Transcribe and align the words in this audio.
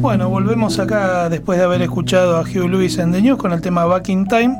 Bueno, 0.00 0.28
volvemos 0.30 0.78
acá 0.78 1.28
después 1.28 1.58
de 1.58 1.66
haber 1.66 1.82
escuchado 1.82 2.38
a 2.38 2.40
Hugh 2.40 2.70
Lewis 2.70 2.96
en 2.96 3.12
The 3.12 3.20
News 3.20 3.38
con 3.38 3.52
el 3.52 3.60
tema 3.60 3.84
Back 3.84 4.08
in 4.08 4.26
Time. 4.26 4.56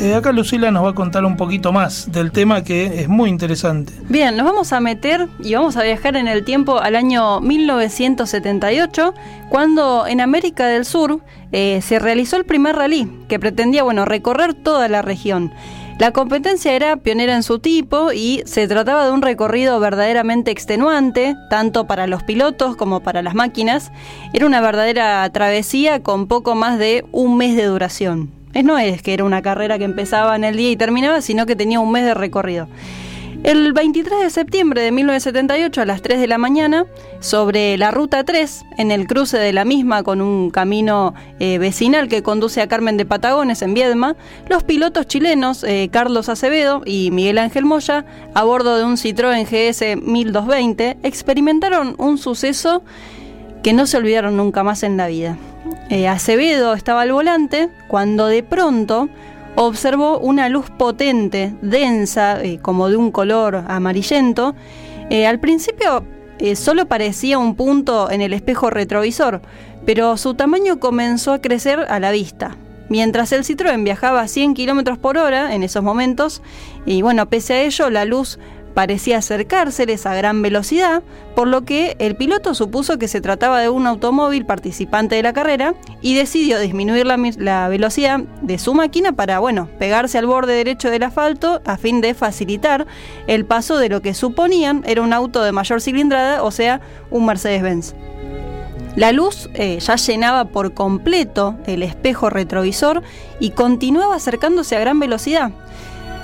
eh, 0.00 0.14
acá 0.14 0.30
Lucila 0.30 0.70
nos 0.70 0.84
va 0.84 0.90
a 0.90 0.94
contar 0.94 1.24
un 1.24 1.36
poquito 1.36 1.72
más 1.72 2.12
del 2.12 2.30
tema 2.30 2.62
que 2.62 3.00
es 3.00 3.08
muy 3.08 3.28
interesante. 3.28 3.92
Bien, 4.08 4.36
nos 4.36 4.46
vamos 4.46 4.72
a 4.72 4.78
meter 4.78 5.26
y 5.42 5.54
vamos 5.54 5.76
a 5.76 5.82
viajar 5.82 6.16
en 6.16 6.28
el 6.28 6.44
tiempo 6.44 6.78
al 6.78 6.94
año 6.94 7.40
1978, 7.40 9.12
cuando 9.48 10.06
en 10.06 10.20
América 10.20 10.68
del 10.68 10.84
Sur 10.84 11.20
eh, 11.50 11.80
se 11.82 11.98
realizó 11.98 12.36
el 12.36 12.44
primer 12.44 12.76
rally, 12.76 13.10
que 13.28 13.40
pretendía, 13.40 13.82
bueno, 13.82 14.04
recorrer 14.04 14.54
toda 14.54 14.88
la 14.88 15.02
región. 15.02 15.52
La 15.98 16.12
competencia 16.12 16.74
era 16.74 16.96
pionera 16.96 17.34
en 17.34 17.42
su 17.42 17.58
tipo 17.58 18.12
y 18.12 18.42
se 18.46 18.68
trataba 18.68 19.04
de 19.04 19.10
un 19.10 19.20
recorrido 19.20 19.80
verdaderamente 19.80 20.52
extenuante, 20.52 21.34
tanto 21.50 21.88
para 21.88 22.06
los 22.06 22.22
pilotos 22.22 22.76
como 22.76 23.00
para 23.00 23.20
las 23.20 23.34
máquinas. 23.34 23.90
Era 24.32 24.46
una 24.46 24.60
verdadera 24.60 25.28
travesía 25.30 26.00
con 26.04 26.28
poco 26.28 26.54
más 26.54 26.78
de 26.78 27.04
un 27.10 27.36
mes 27.36 27.56
de 27.56 27.64
duración. 27.64 28.30
No 28.62 28.78
es 28.78 29.02
que 29.02 29.12
era 29.12 29.24
una 29.24 29.42
carrera 29.42 29.76
que 29.76 29.84
empezaba 29.84 30.36
en 30.36 30.44
el 30.44 30.56
día 30.56 30.70
y 30.70 30.76
terminaba, 30.76 31.20
sino 31.20 31.46
que 31.46 31.56
tenía 31.56 31.80
un 31.80 31.90
mes 31.90 32.04
de 32.04 32.14
recorrido. 32.14 32.68
El 33.44 33.72
23 33.72 34.20
de 34.20 34.30
septiembre 34.30 34.82
de 34.82 34.90
1978 34.90 35.80
a 35.80 35.84
las 35.84 36.02
3 36.02 36.20
de 36.20 36.26
la 36.26 36.38
mañana, 36.38 36.86
sobre 37.20 37.78
la 37.78 37.92
Ruta 37.92 38.24
3, 38.24 38.64
en 38.78 38.90
el 38.90 39.06
cruce 39.06 39.38
de 39.38 39.52
la 39.52 39.64
misma 39.64 40.02
con 40.02 40.20
un 40.20 40.50
camino 40.50 41.14
eh, 41.38 41.58
vecinal 41.58 42.08
que 42.08 42.24
conduce 42.24 42.60
a 42.60 42.66
Carmen 42.66 42.96
de 42.96 43.06
Patagones 43.06 43.62
en 43.62 43.74
Viedma, 43.74 44.16
los 44.48 44.64
pilotos 44.64 45.06
chilenos 45.06 45.62
eh, 45.62 45.88
Carlos 45.92 46.28
Acevedo 46.28 46.82
y 46.84 47.12
Miguel 47.12 47.38
Ángel 47.38 47.64
Moya, 47.64 48.04
a 48.34 48.42
bordo 48.42 48.76
de 48.76 48.84
un 48.84 48.96
Citroën 48.96 49.44
GS 49.44 50.02
1220, 50.02 50.98
experimentaron 51.04 51.94
un 51.96 52.18
suceso 52.18 52.82
que 53.62 53.72
no 53.72 53.86
se 53.86 53.98
olvidaron 53.98 54.36
nunca 54.36 54.64
más 54.64 54.82
en 54.82 54.96
la 54.96 55.06
vida. 55.06 55.36
Eh, 55.90 56.08
Acevedo 56.08 56.74
estaba 56.74 57.02
al 57.02 57.12
volante 57.12 57.68
cuando 57.86 58.26
de 58.26 58.42
pronto 58.42 59.08
observó 59.60 60.20
una 60.20 60.48
luz 60.48 60.70
potente, 60.70 61.52
densa, 61.62 62.40
eh, 62.42 62.60
como 62.62 62.88
de 62.88 62.96
un 62.96 63.10
color 63.10 63.64
amarillento. 63.66 64.54
Eh, 65.10 65.26
al 65.26 65.40
principio 65.40 66.04
eh, 66.38 66.54
solo 66.54 66.86
parecía 66.86 67.38
un 67.38 67.56
punto 67.56 68.08
en 68.08 68.20
el 68.20 68.32
espejo 68.34 68.70
retrovisor, 68.70 69.42
pero 69.84 70.16
su 70.16 70.34
tamaño 70.34 70.78
comenzó 70.78 71.32
a 71.32 71.40
crecer 71.40 71.80
a 71.88 71.98
la 71.98 72.12
vista. 72.12 72.56
Mientras 72.88 73.32
el 73.32 73.44
Citroën 73.44 73.82
viajaba 73.82 74.20
a 74.20 74.28
100 74.28 74.54
km 74.54 74.96
por 74.96 75.18
hora 75.18 75.52
en 75.52 75.64
esos 75.64 75.82
momentos, 75.82 76.40
y 76.86 77.02
bueno, 77.02 77.28
pese 77.28 77.54
a 77.54 77.62
ello, 77.62 77.90
la 77.90 78.04
luz 78.04 78.38
parecía 78.78 79.18
acercárseles 79.18 80.06
a 80.06 80.14
gran 80.14 80.40
velocidad, 80.40 81.02
por 81.34 81.48
lo 81.48 81.64
que 81.64 81.96
el 81.98 82.14
piloto 82.14 82.54
supuso 82.54 82.96
que 82.96 83.08
se 83.08 83.20
trataba 83.20 83.58
de 83.58 83.68
un 83.68 83.88
automóvil 83.88 84.46
participante 84.46 85.16
de 85.16 85.24
la 85.24 85.32
carrera 85.32 85.74
y 86.00 86.14
decidió 86.14 86.60
disminuir 86.60 87.04
la, 87.04 87.68
velocidad 87.68 88.20
de 88.40 88.58
su 88.60 88.74
máquina 88.74 89.10
para, 89.10 89.40
bueno, 89.40 89.68
pegarse 89.80 90.16
al 90.16 90.26
borde 90.26 90.52
derecho 90.52 90.90
del 90.90 91.02
asfalto 91.02 91.60
a 91.64 91.76
fin 91.76 92.00
de 92.00 92.14
facilitar 92.14 92.86
el 93.26 93.44
paso 93.44 93.78
de 93.78 93.88
lo 93.88 94.00
que 94.00 94.14
suponían 94.14 94.84
era 94.86 95.02
un 95.02 95.12
auto 95.12 95.42
de 95.42 95.50
mayor 95.50 95.80
cilindrada, 95.80 96.44
o 96.44 96.52
sea, 96.52 96.80
un 97.10 97.26
Mercedes-Benz. 97.26 97.96
La 98.94 99.10
luz 99.10 99.50
eh, 99.54 99.80
ya 99.80 99.96
llenaba 99.96 100.44
por 100.44 100.72
completo 100.72 101.56
el 101.66 101.82
espejo 101.82 102.30
retrovisor 102.30 103.02
y 103.40 103.50
continuaba 103.50 104.14
acercándose 104.14 104.76
a 104.76 104.78
gran 104.78 105.00
velocidad. 105.00 105.50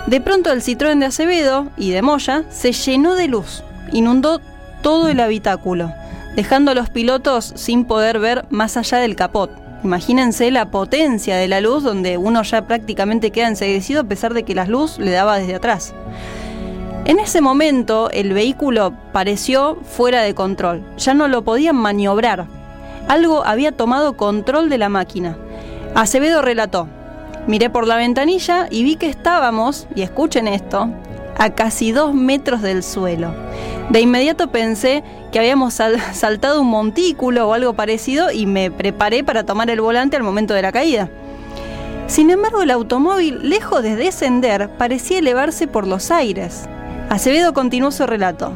De 0.06 0.20
pronto 0.20 0.52
el 0.52 0.60
Citroën 0.60 0.98
de 0.98 1.06
Acevedo 1.06 1.68
y 1.78 1.90
de 1.90 2.02
Moya 2.02 2.44
se 2.50 2.72
llenó 2.72 3.14
de 3.14 3.26
luz, 3.26 3.64
inundó 3.90 4.42
todo 4.82 5.08
el 5.08 5.18
habitáculo, 5.18 5.92
dejando 6.36 6.72
a 6.72 6.74
los 6.74 6.90
pilotos 6.90 7.54
sin 7.56 7.86
poder 7.86 8.18
ver 8.18 8.44
más 8.50 8.76
allá 8.76 8.98
del 8.98 9.16
capot. 9.16 9.50
Imagínense 9.82 10.50
la 10.50 10.70
potencia 10.70 11.36
de 11.36 11.48
la 11.48 11.62
luz 11.62 11.82
donde 11.82 12.18
uno 12.18 12.42
ya 12.42 12.66
prácticamente 12.66 13.30
queda 13.30 13.48
enseguecido 13.48 14.02
a 14.02 14.04
pesar 14.04 14.34
de 14.34 14.42
que 14.42 14.54
la 14.54 14.66
luz 14.66 14.98
le 14.98 15.10
daba 15.10 15.38
desde 15.38 15.54
atrás. 15.54 15.94
En 17.06 17.18
ese 17.18 17.40
momento 17.40 18.10
el 18.10 18.34
vehículo 18.34 18.92
pareció 19.12 19.76
fuera 19.76 20.20
de 20.20 20.34
control, 20.34 20.82
ya 20.98 21.14
no 21.14 21.28
lo 21.28 21.44
podían 21.44 21.76
maniobrar. 21.76 22.46
Algo 23.08 23.42
había 23.46 23.72
tomado 23.72 24.18
control 24.18 24.68
de 24.68 24.78
la 24.78 24.90
máquina. 24.90 25.36
Acevedo 25.94 26.42
relató, 26.42 26.88
Miré 27.46 27.68
por 27.68 27.86
la 27.86 27.96
ventanilla 27.96 28.68
y 28.70 28.84
vi 28.84 28.96
que 28.96 29.08
estábamos, 29.08 29.86
y 29.94 30.02
escuchen 30.02 30.48
esto, 30.48 30.88
a 31.36 31.50
casi 31.50 31.92
dos 31.92 32.14
metros 32.14 32.62
del 32.62 32.82
suelo. 32.82 33.34
De 33.90 34.00
inmediato 34.00 34.48
pensé 34.48 35.04
que 35.30 35.38
habíamos 35.38 35.74
sal 35.74 36.00
saltado 36.14 36.62
un 36.62 36.68
montículo 36.68 37.46
o 37.46 37.52
algo 37.52 37.74
parecido 37.74 38.30
y 38.30 38.46
me 38.46 38.70
preparé 38.70 39.24
para 39.24 39.44
tomar 39.44 39.68
el 39.68 39.82
volante 39.82 40.16
al 40.16 40.22
momento 40.22 40.54
de 40.54 40.62
la 40.62 40.72
caída. 40.72 41.10
Sin 42.06 42.30
embargo, 42.30 42.62
el 42.62 42.70
automóvil, 42.70 43.48
lejos 43.48 43.82
de 43.82 43.96
descender, 43.96 44.70
parecía 44.78 45.18
elevarse 45.18 45.66
por 45.66 45.86
los 45.86 46.10
aires. 46.10 46.64
Acevedo 47.10 47.52
continuó 47.52 47.90
su 47.90 48.06
relato. 48.06 48.52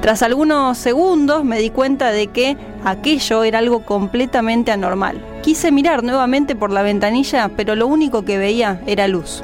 Tras 0.00 0.22
algunos 0.22 0.78
segundos 0.78 1.44
me 1.44 1.58
di 1.58 1.70
cuenta 1.70 2.12
de 2.12 2.28
que 2.28 2.56
aquello 2.90 3.44
era 3.44 3.58
algo 3.58 3.84
completamente 3.84 4.70
anormal. 4.70 5.22
Quise 5.42 5.70
mirar 5.72 6.02
nuevamente 6.02 6.56
por 6.56 6.70
la 6.70 6.82
ventanilla, 6.82 7.50
pero 7.56 7.74
lo 7.76 7.86
único 7.86 8.24
que 8.24 8.38
veía 8.38 8.80
era 8.86 9.08
luz. 9.08 9.42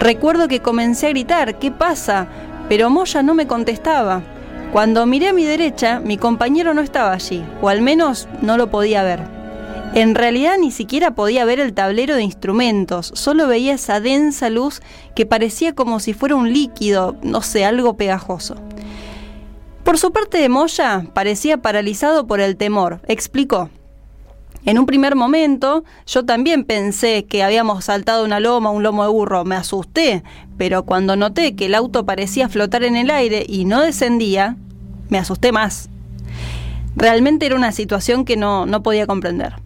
Recuerdo 0.00 0.48
que 0.48 0.60
comencé 0.60 1.06
a 1.06 1.10
gritar, 1.10 1.58
¿qué 1.58 1.70
pasa? 1.70 2.26
Pero 2.68 2.90
Moya 2.90 3.22
no 3.22 3.34
me 3.34 3.46
contestaba. 3.46 4.22
Cuando 4.72 5.06
miré 5.06 5.28
a 5.28 5.32
mi 5.32 5.44
derecha, 5.44 6.00
mi 6.00 6.16
compañero 6.16 6.74
no 6.74 6.80
estaba 6.80 7.12
allí, 7.12 7.44
o 7.62 7.68
al 7.68 7.80
menos 7.80 8.28
no 8.42 8.56
lo 8.56 8.70
podía 8.70 9.04
ver. 9.04 9.20
En 9.94 10.16
realidad 10.16 10.56
ni 10.58 10.72
siquiera 10.72 11.12
podía 11.12 11.44
ver 11.44 11.60
el 11.60 11.72
tablero 11.72 12.16
de 12.16 12.24
instrumentos, 12.24 13.12
solo 13.14 13.46
veía 13.46 13.74
esa 13.74 14.00
densa 14.00 14.50
luz 14.50 14.82
que 15.14 15.24
parecía 15.24 15.76
como 15.76 16.00
si 16.00 16.12
fuera 16.12 16.34
un 16.34 16.52
líquido, 16.52 17.14
no 17.22 17.42
sé, 17.42 17.64
algo 17.64 17.96
pegajoso. 17.96 18.56
Por 19.84 19.98
su 19.98 20.12
parte 20.12 20.48
Moya 20.48 21.04
parecía 21.12 21.58
paralizado 21.58 22.26
por 22.26 22.40
el 22.40 22.56
temor, 22.56 23.02
explicó. 23.06 23.68
En 24.64 24.78
un 24.78 24.86
primer 24.86 25.14
momento 25.14 25.84
yo 26.06 26.24
también 26.24 26.64
pensé 26.64 27.26
que 27.26 27.42
habíamos 27.42 27.84
saltado 27.84 28.24
una 28.24 28.40
loma, 28.40 28.70
un 28.70 28.82
lomo 28.82 29.04
de 29.04 29.10
burro, 29.10 29.44
me 29.44 29.56
asusté, 29.56 30.24
pero 30.56 30.84
cuando 30.84 31.16
noté 31.16 31.54
que 31.54 31.66
el 31.66 31.74
auto 31.74 32.06
parecía 32.06 32.48
flotar 32.48 32.82
en 32.82 32.96
el 32.96 33.10
aire 33.10 33.44
y 33.46 33.66
no 33.66 33.82
descendía, 33.82 34.56
me 35.10 35.18
asusté 35.18 35.52
más. 35.52 35.90
Realmente 36.96 37.44
era 37.44 37.54
una 37.54 37.70
situación 37.70 38.24
que 38.24 38.38
no, 38.38 38.64
no 38.64 38.82
podía 38.82 39.06
comprender. 39.06 39.56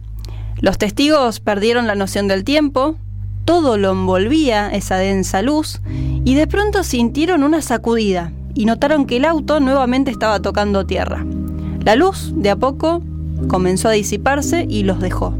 Los 0.59 0.77
testigos 0.77 1.39
perdieron 1.39 1.87
la 1.87 1.95
noción 1.95 2.27
del 2.27 2.43
tiempo, 2.43 2.97
todo 3.45 3.77
lo 3.77 3.91
envolvía 3.91 4.69
esa 4.69 4.97
densa 4.97 5.41
luz 5.41 5.79
y 6.25 6.35
de 6.35 6.45
pronto 6.45 6.83
sintieron 6.83 7.43
una 7.43 7.61
sacudida 7.61 8.33
y 8.53 8.65
notaron 8.65 9.05
que 9.05 9.17
el 9.17 9.25
auto 9.25 9.59
nuevamente 9.59 10.11
estaba 10.11 10.39
tocando 10.39 10.85
tierra. 10.85 11.25
La 11.83 11.95
luz, 11.95 12.33
de 12.35 12.49
a 12.49 12.55
poco, 12.55 13.01
comenzó 13.47 13.89
a 13.89 13.93
disiparse 13.93 14.65
y 14.67 14.83
los 14.83 14.99
dejó. 14.99 15.33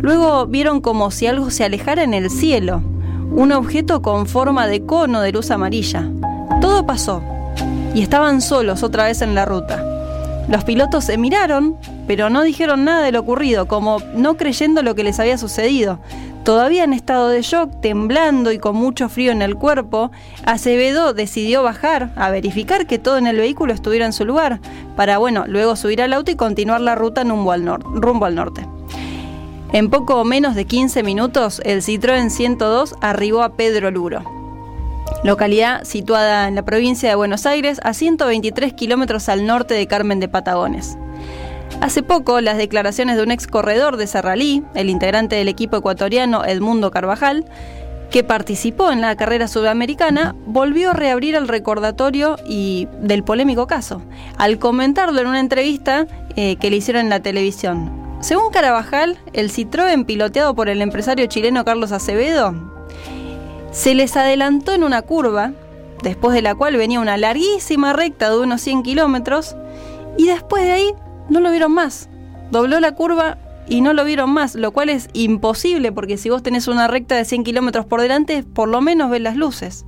Luego 0.00 0.46
vieron 0.46 0.80
como 0.80 1.10
si 1.10 1.26
algo 1.26 1.50
se 1.50 1.64
alejara 1.64 2.02
en 2.02 2.14
el 2.14 2.30
cielo, 2.30 2.82
un 3.30 3.52
objeto 3.52 4.02
con 4.02 4.26
forma 4.26 4.66
de 4.66 4.84
cono 4.84 5.20
de 5.20 5.32
luz 5.32 5.50
amarilla. 5.50 6.10
Todo 6.60 6.86
pasó, 6.86 7.22
y 7.94 8.02
estaban 8.02 8.40
solos 8.40 8.82
otra 8.82 9.04
vez 9.04 9.22
en 9.22 9.34
la 9.34 9.44
ruta. 9.44 9.84
Los 10.48 10.64
pilotos 10.64 11.04
se 11.04 11.18
miraron, 11.18 11.76
pero 12.06 12.30
no 12.30 12.42
dijeron 12.42 12.84
nada 12.84 13.02
de 13.02 13.12
lo 13.12 13.20
ocurrido, 13.20 13.66
como 13.66 13.98
no 14.14 14.36
creyendo 14.36 14.82
lo 14.82 14.94
que 14.94 15.04
les 15.04 15.20
había 15.20 15.36
sucedido. 15.36 15.98
Todavía 16.48 16.82
en 16.82 16.94
estado 16.94 17.28
de 17.28 17.42
shock, 17.42 17.70
temblando 17.82 18.52
y 18.52 18.58
con 18.58 18.74
mucho 18.74 19.10
frío 19.10 19.32
en 19.32 19.42
el 19.42 19.56
cuerpo, 19.56 20.10
Acevedo 20.46 21.12
decidió 21.12 21.62
bajar 21.62 22.10
a 22.16 22.30
verificar 22.30 22.86
que 22.86 22.98
todo 22.98 23.18
en 23.18 23.26
el 23.26 23.36
vehículo 23.36 23.74
estuviera 23.74 24.06
en 24.06 24.14
su 24.14 24.24
lugar, 24.24 24.58
para 24.96 25.18
bueno, 25.18 25.44
luego 25.46 25.76
subir 25.76 26.00
al 26.00 26.14
auto 26.14 26.30
y 26.30 26.36
continuar 26.36 26.80
la 26.80 26.94
ruta 26.94 27.22
rumbo 27.22 27.52
al, 27.52 27.66
rumbo 27.66 28.24
al 28.24 28.34
norte. 28.34 28.66
En 29.74 29.90
poco 29.90 30.24
menos 30.24 30.54
de 30.54 30.64
15 30.64 31.02
minutos, 31.02 31.60
el 31.66 31.82
Citroën 31.82 32.30
102 32.30 32.94
arribó 33.02 33.42
a 33.42 33.50
Pedro 33.50 33.90
Luro, 33.90 34.22
localidad 35.24 35.84
situada 35.84 36.48
en 36.48 36.54
la 36.54 36.64
provincia 36.64 37.10
de 37.10 37.14
Buenos 37.14 37.44
Aires, 37.44 37.78
a 37.84 37.92
123 37.92 38.72
kilómetros 38.72 39.28
al 39.28 39.44
norte 39.46 39.74
de 39.74 39.86
Carmen 39.86 40.18
de 40.18 40.28
Patagones. 40.28 40.96
Hace 41.80 42.02
poco, 42.02 42.40
las 42.40 42.56
declaraciones 42.56 43.16
de 43.16 43.22
un 43.22 43.30
ex 43.30 43.46
corredor 43.46 43.96
de 43.96 44.06
Serralí, 44.06 44.64
el 44.74 44.90
integrante 44.90 45.36
del 45.36 45.48
equipo 45.48 45.76
ecuatoriano 45.76 46.44
Edmundo 46.44 46.90
Carvajal, 46.90 47.44
que 48.10 48.24
participó 48.24 48.90
en 48.90 49.00
la 49.00 49.16
carrera 49.16 49.48
sudamericana, 49.48 50.34
volvió 50.46 50.90
a 50.90 50.94
reabrir 50.94 51.34
el 51.34 51.46
recordatorio 51.46 52.36
y 52.46 52.88
del 53.00 53.22
polémico 53.22 53.66
caso, 53.66 54.02
al 54.38 54.58
comentarlo 54.58 55.20
en 55.20 55.26
una 55.26 55.40
entrevista 55.40 56.06
eh, 56.36 56.56
que 56.56 56.70
le 56.70 56.76
hicieron 56.76 57.04
en 57.04 57.10
la 57.10 57.20
televisión. 57.20 57.92
Según 58.20 58.50
Carabajal, 58.50 59.18
el 59.32 59.50
Citroën 59.50 60.04
piloteado 60.04 60.54
por 60.54 60.68
el 60.68 60.82
empresario 60.82 61.26
chileno 61.26 61.64
Carlos 61.64 61.92
Acevedo 61.92 62.54
se 63.70 63.94
les 63.94 64.16
adelantó 64.16 64.72
en 64.72 64.82
una 64.82 65.02
curva, 65.02 65.52
después 66.02 66.34
de 66.34 66.42
la 66.42 66.54
cual 66.54 66.76
venía 66.76 67.00
una 67.00 67.16
larguísima 67.16 67.92
recta 67.92 68.30
de 68.30 68.38
unos 68.38 68.60
100 68.62 68.82
kilómetros, 68.82 69.54
y 70.16 70.26
después 70.26 70.64
de 70.64 70.72
ahí 70.72 70.94
no 71.28 71.40
lo 71.40 71.50
vieron 71.50 71.72
más. 71.72 72.08
Dobló 72.50 72.80
la 72.80 72.92
curva 72.92 73.38
y 73.68 73.80
no 73.80 73.92
lo 73.92 74.04
vieron 74.04 74.30
más, 74.30 74.54
lo 74.54 74.72
cual 74.72 74.88
es 74.88 75.08
imposible 75.12 75.92
porque 75.92 76.16
si 76.16 76.30
vos 76.30 76.42
tenés 76.42 76.68
una 76.68 76.88
recta 76.88 77.16
de 77.16 77.24
100 77.24 77.44
kilómetros 77.44 77.86
por 77.86 78.00
delante, 78.00 78.42
por 78.42 78.68
lo 78.68 78.80
menos 78.80 79.10
ves 79.10 79.20
las 79.20 79.36
luces. 79.36 79.84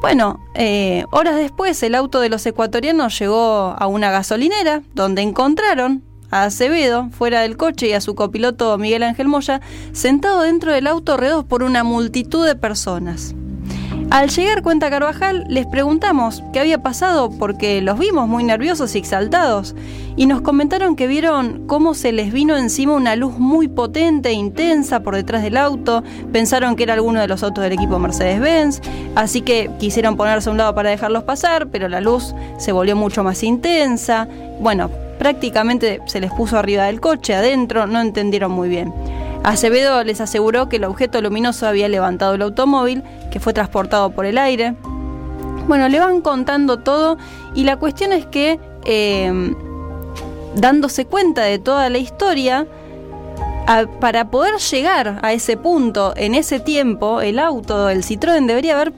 Bueno, 0.00 0.40
eh, 0.54 1.04
horas 1.12 1.36
después 1.36 1.82
el 1.82 1.94
auto 1.94 2.20
de 2.20 2.28
los 2.28 2.44
ecuatorianos 2.44 3.18
llegó 3.18 3.74
a 3.78 3.86
una 3.86 4.10
gasolinera 4.10 4.82
donde 4.92 5.22
encontraron 5.22 6.04
a 6.30 6.44
Acevedo 6.44 7.08
fuera 7.10 7.40
del 7.40 7.56
coche 7.56 7.88
y 7.88 7.92
a 7.92 8.00
su 8.00 8.14
copiloto 8.14 8.76
Miguel 8.76 9.02
Ángel 9.02 9.28
Moya 9.28 9.60
sentado 9.92 10.42
dentro 10.42 10.72
del 10.72 10.88
auto 10.88 11.16
rodeados 11.16 11.44
por 11.44 11.62
una 11.62 11.84
multitud 11.84 12.46
de 12.46 12.54
personas. 12.54 13.34
Al 14.14 14.28
llegar 14.28 14.62
cuenta 14.62 14.90
Carvajal, 14.90 15.44
les 15.48 15.66
preguntamos 15.66 16.44
qué 16.52 16.60
había 16.60 16.78
pasado 16.78 17.30
porque 17.30 17.82
los 17.82 17.98
vimos 17.98 18.28
muy 18.28 18.44
nerviosos 18.44 18.94
y 18.94 18.98
exaltados 18.98 19.74
y 20.14 20.26
nos 20.26 20.40
comentaron 20.40 20.94
que 20.94 21.08
vieron 21.08 21.66
cómo 21.66 21.94
se 21.94 22.12
les 22.12 22.32
vino 22.32 22.56
encima 22.56 22.92
una 22.92 23.16
luz 23.16 23.40
muy 23.40 23.66
potente 23.66 24.28
e 24.28 24.34
intensa 24.34 25.00
por 25.00 25.16
detrás 25.16 25.42
del 25.42 25.56
auto, 25.56 26.04
pensaron 26.32 26.76
que 26.76 26.84
era 26.84 26.94
alguno 26.94 27.20
de 27.20 27.26
los 27.26 27.42
autos 27.42 27.64
del 27.64 27.72
equipo 27.72 27.98
Mercedes-Benz, 27.98 28.82
así 29.16 29.40
que 29.40 29.68
quisieron 29.80 30.16
ponerse 30.16 30.48
a 30.48 30.52
un 30.52 30.58
lado 30.58 30.76
para 30.76 30.90
dejarlos 30.90 31.24
pasar, 31.24 31.66
pero 31.66 31.88
la 31.88 32.00
luz 32.00 32.36
se 32.56 32.70
volvió 32.70 32.94
mucho 32.94 33.24
más 33.24 33.42
intensa. 33.42 34.28
Bueno, 34.60 34.92
prácticamente 35.18 36.00
se 36.06 36.20
les 36.20 36.30
puso 36.30 36.56
arriba 36.56 36.84
del 36.84 37.00
coche, 37.00 37.34
adentro, 37.34 37.88
no 37.88 38.00
entendieron 38.00 38.52
muy 38.52 38.68
bien. 38.68 38.94
Acevedo 39.44 40.02
les 40.04 40.22
aseguró 40.22 40.70
que 40.70 40.76
el 40.76 40.84
objeto 40.84 41.20
luminoso 41.20 41.66
había 41.66 41.86
levantado 41.88 42.34
el 42.34 42.42
automóvil, 42.42 43.02
que 43.30 43.40
fue 43.40 43.52
transportado 43.52 44.10
por 44.10 44.24
el 44.24 44.38
aire. 44.38 44.74
Bueno, 45.68 45.86
le 45.88 46.00
van 46.00 46.22
contando 46.22 46.78
todo 46.78 47.18
y 47.54 47.64
la 47.64 47.76
cuestión 47.76 48.12
es 48.12 48.24
que, 48.24 48.58
em, 48.86 49.54
dándose 50.56 51.04
cuenta 51.04 51.42
de 51.42 51.58
toda 51.58 51.90
la 51.90 51.98
historia, 51.98 52.66
para 54.00 54.30
poder 54.30 54.56
llegar 54.56 55.20
a 55.22 55.32
ese 55.32 55.56
punto 55.56 56.14
en 56.16 56.34
ese 56.34 56.58
tiempo, 56.58 57.20
el 57.20 57.38
auto, 57.38 57.88
el 57.88 58.02
Citroën, 58.02 58.46
debería 58.46 58.74
haber 58.74 58.92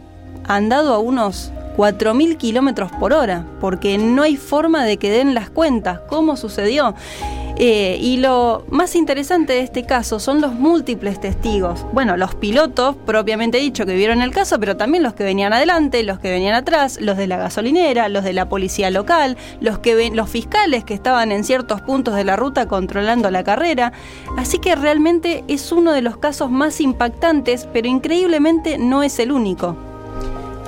andado 0.46 0.94
a 0.94 0.98
unos 0.98 1.52
4.000 1.76 2.36
kilómetros 2.36 2.90
por 2.92 3.12
hora, 3.12 3.44
porque 3.60 3.98
no 3.98 4.22
hay 4.22 4.36
forma 4.36 4.84
de 4.84 4.96
que 4.96 5.10
den 5.10 5.34
las 5.34 5.50
cuentas. 5.50 6.00
¿Cómo 6.08 6.36
sucedió? 6.36 6.94
Eh, 7.58 7.96
y 7.98 8.18
lo 8.18 8.64
más 8.68 8.94
interesante 8.94 9.54
de 9.54 9.60
este 9.60 9.84
caso 9.84 10.20
son 10.20 10.42
los 10.42 10.52
múltiples 10.52 11.18
testigos. 11.18 11.86
Bueno, 11.92 12.18
los 12.18 12.34
pilotos, 12.34 12.96
propiamente 13.06 13.56
dicho, 13.56 13.86
que 13.86 13.94
vieron 13.94 14.20
el 14.20 14.30
caso, 14.30 14.60
pero 14.60 14.76
también 14.76 15.02
los 15.02 15.14
que 15.14 15.24
venían 15.24 15.54
adelante, 15.54 16.02
los 16.02 16.18
que 16.18 16.30
venían 16.30 16.54
atrás, 16.54 16.98
los 17.00 17.16
de 17.16 17.26
la 17.26 17.38
gasolinera, 17.38 18.10
los 18.10 18.24
de 18.24 18.34
la 18.34 18.50
policía 18.50 18.90
local, 18.90 19.38
los, 19.60 19.78
que 19.78 19.94
ven, 19.94 20.16
los 20.16 20.28
fiscales 20.28 20.84
que 20.84 20.92
estaban 20.92 21.32
en 21.32 21.44
ciertos 21.44 21.80
puntos 21.80 22.14
de 22.14 22.24
la 22.24 22.36
ruta 22.36 22.68
controlando 22.68 23.30
la 23.30 23.42
carrera. 23.42 23.92
Así 24.36 24.58
que 24.58 24.76
realmente 24.76 25.42
es 25.48 25.72
uno 25.72 25.92
de 25.92 26.02
los 26.02 26.18
casos 26.18 26.50
más 26.50 26.82
impactantes, 26.82 27.66
pero 27.72 27.88
increíblemente 27.88 28.76
no 28.76 29.02
es 29.02 29.18
el 29.18 29.32
único. 29.32 29.74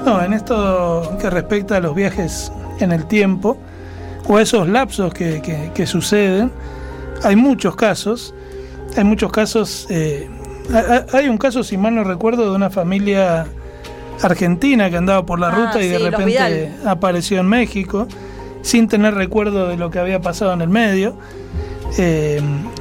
No, 0.07 0.23
en 0.23 0.33
esto 0.33 1.19
que 1.21 1.29
respecta 1.29 1.77
a 1.77 1.81
los 1.81 1.95
viajes 1.95 2.51
en 2.81 2.93
el 2.93 3.05
tiempo, 3.05 3.59
o 4.27 4.39
esos 4.39 4.69
lapsos 4.69 5.13
que 5.13 5.87
suceden, 5.87 6.51
hay 7.23 7.37
muchos 7.37 7.77
casos, 7.77 8.35
hay 8.97 9.05
muchos 9.05 9.33
casos, 9.33 9.87
eh, 9.91 10.29
hay 11.13 11.29
un 11.29 11.39
caso, 11.39 11.63
si 11.63 11.77
mal 11.77 11.95
no 11.95 12.05
recuerdo, 12.05 12.45
de 12.45 12.57
una 12.57 12.71
familia 12.71 13.47
argentina 14.23 14.91
que 14.91 14.97
andaba 14.97 15.25
por 15.25 15.39
la 15.39 15.49
ah, 15.49 15.51
ruta 15.51 15.83
y 15.83 15.89
de 15.89 15.99
repente 15.99 16.73
apareció 16.85 17.41
en 17.41 17.47
México 17.47 18.09
sin 18.63 18.89
tener 18.89 19.15
recuerdo 19.15 19.69
de 19.69 19.77
lo 19.77 19.91
que 19.91 19.99
había 19.99 20.21
pasado 20.21 20.53
en 20.53 20.61
el 20.61 20.69
medio. 20.69 21.15
Eh, 21.97 22.41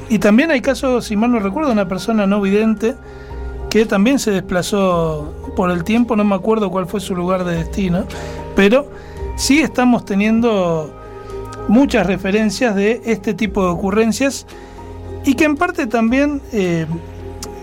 y 0.09 0.19
también 0.19 0.51
hay 0.51 0.61
casos, 0.61 1.05
si 1.05 1.15
mal 1.15 1.31
no 1.31 1.39
recuerdo, 1.39 1.69
de 1.69 1.73
una 1.73 1.87
persona 1.87 2.27
no 2.27 2.41
vidente 2.41 2.95
que 3.69 3.85
también 3.85 4.19
se 4.19 4.31
desplazó 4.31 5.33
por 5.55 5.71
el 5.71 5.83
tiempo, 5.83 6.15
no 6.15 6.23
me 6.23 6.35
acuerdo 6.35 6.69
cuál 6.71 6.87
fue 6.87 6.99
su 6.99 7.15
lugar 7.15 7.43
de 7.43 7.55
destino, 7.55 8.05
pero 8.55 8.89
sí 9.35 9.59
estamos 9.59 10.05
teniendo 10.05 10.96
muchas 11.67 12.07
referencias 12.07 12.75
de 12.75 13.01
este 13.05 13.33
tipo 13.33 13.63
de 13.63 13.69
ocurrencias 13.69 14.45
y 15.25 15.35
que 15.35 15.45
en 15.45 15.55
parte 15.55 15.87
también 15.87 16.41
eh, 16.53 16.85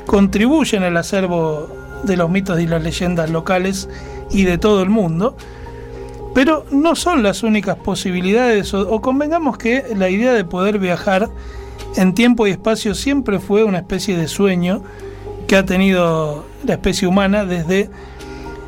contribuyen 0.07 0.83
al 0.83 0.97
acervo 0.97 1.69
de 2.03 2.17
los 2.17 2.31
mitos 2.31 2.61
y 2.61 2.67
las 2.67 2.83
leyendas 2.83 3.31
locales 3.31 3.89
y 4.31 4.45
de 4.45 4.59
todo 4.59 4.83
el 4.83 4.91
mundo, 4.91 5.37
pero 6.35 6.67
no 6.71 6.97
son 6.97 7.23
las 7.23 7.43
únicas 7.43 7.77
posibilidades, 7.77 8.75
o, 8.75 9.01
convengamos 9.01 9.57
que 9.57 9.85
la 9.97 10.11
idea 10.11 10.33
de 10.33 10.45
poder 10.45 10.79
viajar 10.79 11.31
en 11.97 12.15
tiempo 12.15 12.47
y 12.47 12.51
espacio 12.51 12.95
siempre 12.95 13.39
fue 13.39 13.65
una 13.65 13.79
especie 13.79 14.17
de 14.17 14.29
sueño 14.29 14.83
que 15.47 15.57
ha 15.57 15.65
tenido 15.65 16.45
la 16.65 16.75
especie 16.75 17.07
humana 17.07 17.45
desde 17.45 17.89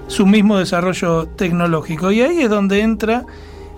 su 0.06 0.26
mismo 0.26 0.58
desarrollo 0.58 1.26
tecnológico. 1.26 2.12
Y 2.12 2.22
ahí 2.22 2.42
es 2.42 2.50
donde 2.50 2.80
entra 2.80 3.26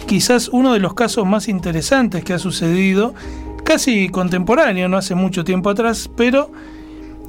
quizás 0.09 0.49
uno 0.49 0.73
de 0.73 0.81
los 0.81 0.95
casos 0.95 1.27
más 1.27 1.49
interesantes 1.49 2.25
que 2.25 2.33
ha 2.33 2.39
sucedido, 2.39 3.15
casi 3.63 4.09
contemporáneo, 4.09 4.89
no 4.89 4.97
hace 4.97 5.15
mucho 5.15 5.45
tiempo 5.45 5.69
atrás, 5.69 6.11
pero 6.17 6.51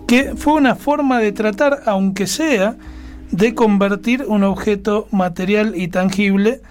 que 0.08 0.34
fue 0.38 0.54
una 0.54 0.76
forma 0.76 1.20
de 1.20 1.34
tratar, 1.34 1.82
aunque 1.86 2.26
sea, 2.26 2.78
de 3.32 3.54
convertir 3.54 4.24
un 4.26 4.46
objeto 4.46 5.10
material 5.12 5.74
y 5.76 5.90
tangible 5.90 6.62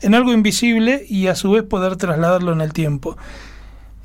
en 0.00 0.14
algo 0.14 0.32
invisible 0.32 1.04
y 1.06 1.26
a 1.26 1.34
su 1.34 1.50
vez 1.50 1.64
poder 1.64 1.96
trasladarlo 1.96 2.52
en 2.54 2.62
el 2.62 2.72
tiempo. 2.72 3.18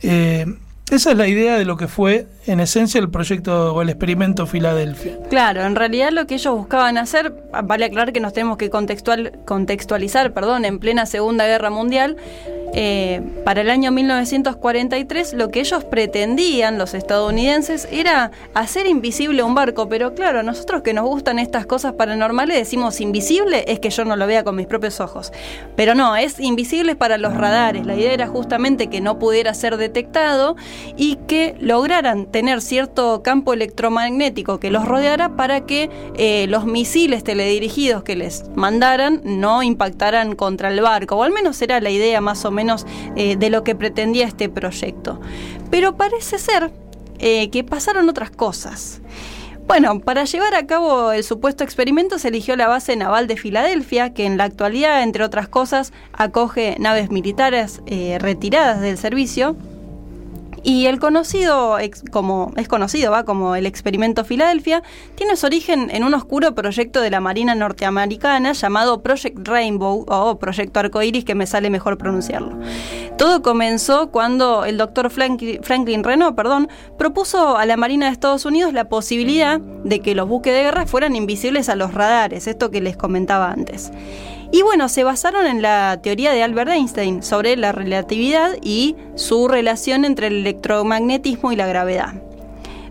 Eh, 0.01 0.45
esa 0.91 1.11
es 1.11 1.17
la 1.17 1.27
idea 1.27 1.57
de 1.57 1.65
lo 1.65 1.77
que 1.77 1.87
fue, 1.87 2.27
en 2.45 2.59
esencia, 2.59 2.99
el 2.99 3.09
proyecto 3.09 3.73
o 3.73 3.81
el 3.81 3.89
experimento 3.89 4.45
Filadelfia. 4.45 5.17
Claro, 5.29 5.63
en 5.63 5.75
realidad 5.75 6.11
lo 6.11 6.27
que 6.27 6.35
ellos 6.35 6.55
buscaban 6.55 6.97
hacer, 6.97 7.33
vale 7.63 7.85
aclarar 7.85 8.13
que 8.13 8.19
nos 8.19 8.33
tenemos 8.33 8.57
que 8.57 8.69
contextual, 8.69 9.39
contextualizar 9.45 10.33
perdón, 10.33 10.65
en 10.65 10.79
plena 10.79 11.05
Segunda 11.05 11.45
Guerra 11.47 11.69
Mundial, 11.69 12.17
eh, 12.75 13.21
para 13.45 13.61
el 13.61 13.69
año 13.69 13.91
1943 13.91 15.33
lo 15.33 15.49
que 15.49 15.59
ellos 15.59 15.83
pretendían, 15.83 16.79
los 16.79 16.95
estadounidenses, 16.95 17.87
era 17.91 18.31
hacer 18.55 18.87
invisible 18.87 19.43
un 19.43 19.53
barco, 19.53 19.87
pero 19.87 20.15
claro, 20.15 20.41
nosotros 20.41 20.81
que 20.81 20.93
nos 20.93 21.05
gustan 21.05 21.37
estas 21.37 21.67
cosas 21.67 21.93
paranormales 21.93 22.57
decimos 22.57 22.99
invisible 22.99 23.63
es 23.67 23.79
que 23.79 23.91
yo 23.91 24.05
no 24.05 24.15
lo 24.15 24.25
vea 24.25 24.43
con 24.43 24.55
mis 24.55 24.65
propios 24.65 24.99
ojos, 24.99 25.31
pero 25.75 25.93
no, 25.93 26.15
es 26.15 26.39
invisible 26.39 26.95
para 26.95 27.19
los 27.19 27.35
radares, 27.35 27.85
la 27.85 27.95
idea 27.95 28.11
era 28.11 28.27
justamente 28.27 28.87
que 28.87 29.01
no 29.01 29.19
pudiera 29.19 29.53
ser 29.53 29.77
detectado 29.77 30.55
y 30.97 31.17
que 31.27 31.55
lograran 31.59 32.25
tener 32.25 32.61
cierto 32.61 33.21
campo 33.21 33.53
electromagnético 33.53 34.59
que 34.59 34.71
los 34.71 34.85
rodeara 34.85 35.35
para 35.35 35.61
que 35.67 35.91
eh, 36.15 36.47
los 36.49 36.65
misiles 36.65 37.23
teledirigidos 37.23 38.03
que 38.03 38.15
les 38.15 38.45
mandaran 38.55 39.21
no 39.23 39.61
impactaran 39.61 40.35
contra 40.35 40.69
el 40.69 40.81
barco, 40.81 41.17
o 41.17 41.23
al 41.23 41.31
menos 41.31 41.61
era 41.61 41.79
la 41.79 41.91
idea 41.91 42.19
más 42.19 42.43
o 42.45 42.51
menos 42.51 42.62
eh, 43.15 43.35
de 43.37 43.49
lo 43.49 43.63
que 43.63 43.75
pretendía 43.75 44.25
este 44.25 44.49
proyecto. 44.49 45.19
Pero 45.69 45.95
parece 45.95 46.39
ser 46.39 46.71
eh, 47.19 47.49
que 47.49 47.63
pasaron 47.63 48.09
otras 48.09 48.31
cosas. 48.31 49.01
Bueno, 49.65 50.01
para 50.01 50.25
llevar 50.25 50.55
a 50.55 50.67
cabo 50.67 51.13
el 51.13 51.23
supuesto 51.23 51.63
experimento 51.63 52.19
se 52.19 52.27
eligió 52.27 52.55
la 52.57 52.67
base 52.67 52.95
naval 52.97 53.27
de 53.27 53.37
Filadelfia, 53.37 54.13
que 54.13 54.25
en 54.25 54.37
la 54.37 54.43
actualidad, 54.43 55.03
entre 55.03 55.23
otras 55.23 55.47
cosas, 55.47 55.93
acoge 56.11 56.75
naves 56.79 57.11
militares 57.11 57.81
eh, 57.85 58.17
retiradas 58.19 58.81
del 58.81 58.97
servicio 58.97 59.55
y 60.63 60.85
el 60.85 60.99
conocido, 60.99 61.77
como 62.11 62.53
es 62.55 62.69
conocido, 62.69 63.11
va 63.11 63.25
como 63.25 63.55
el 63.55 63.65
experimento 63.65 64.23
Filadelfia, 64.23 64.81
tiene 65.15 65.35
su 65.35 65.45
origen 65.45 65.89
en 65.91 66.05
un 66.05 66.13
oscuro 66.13 66.55
proyecto 66.55 67.01
de 67.01 67.09
la 67.09 67.19
Marina 67.19 67.53
norteamericana 67.53 68.53
llamado 68.53 69.03
Project 69.03 69.45
Rainbow 69.45 70.05
o 70.07 70.39
Proyecto 70.39 70.79
Arcoiris, 70.79 71.25
que 71.25 71.35
me 71.35 71.47
sale 71.47 71.69
mejor 71.69 71.97
pronunciarlo. 71.97 72.57
Todo 73.17 73.41
comenzó 73.41 74.09
cuando 74.09 74.63
el 74.65 74.77
doctor 74.77 75.11
Franklin 75.11 76.03
Renault, 76.03 76.35
perdón, 76.35 76.69
propuso 76.97 77.57
a 77.57 77.65
la 77.65 77.77
Marina 77.77 78.05
de 78.05 78.13
Estados 78.13 78.45
Unidos 78.45 78.73
la 78.73 78.89
posibilidad 78.89 79.59
de 79.59 79.99
que 79.99 80.15
los 80.15 80.27
buques 80.27 80.53
de 80.53 80.63
guerra 80.63 80.85
fueran 80.87 81.15
invisibles 81.15 81.67
a 81.67 81.75
los 81.75 81.93
radares, 81.93 82.47
esto 82.47 82.71
que 82.71 82.81
les 82.81 82.95
comentaba 82.95 83.51
antes. 83.51 83.91
Y 84.53 84.61
bueno, 84.61 84.87
se 84.87 85.03
basaron 85.03 85.47
en 85.47 85.63
la 85.63 85.99
teoría 86.03 86.31
de 86.31 86.43
Albert 86.43 86.69
Einstein 86.69 87.23
sobre 87.23 87.57
la 87.57 87.71
relatividad 87.71 88.51
y 88.61 88.95
su 89.15 89.47
relación 89.47 90.05
entre 90.05 90.27
el 90.27 90.41
electromagnetismo 90.41 91.51
y 91.51 91.55
la 91.55 91.65
gravedad. 91.65 92.13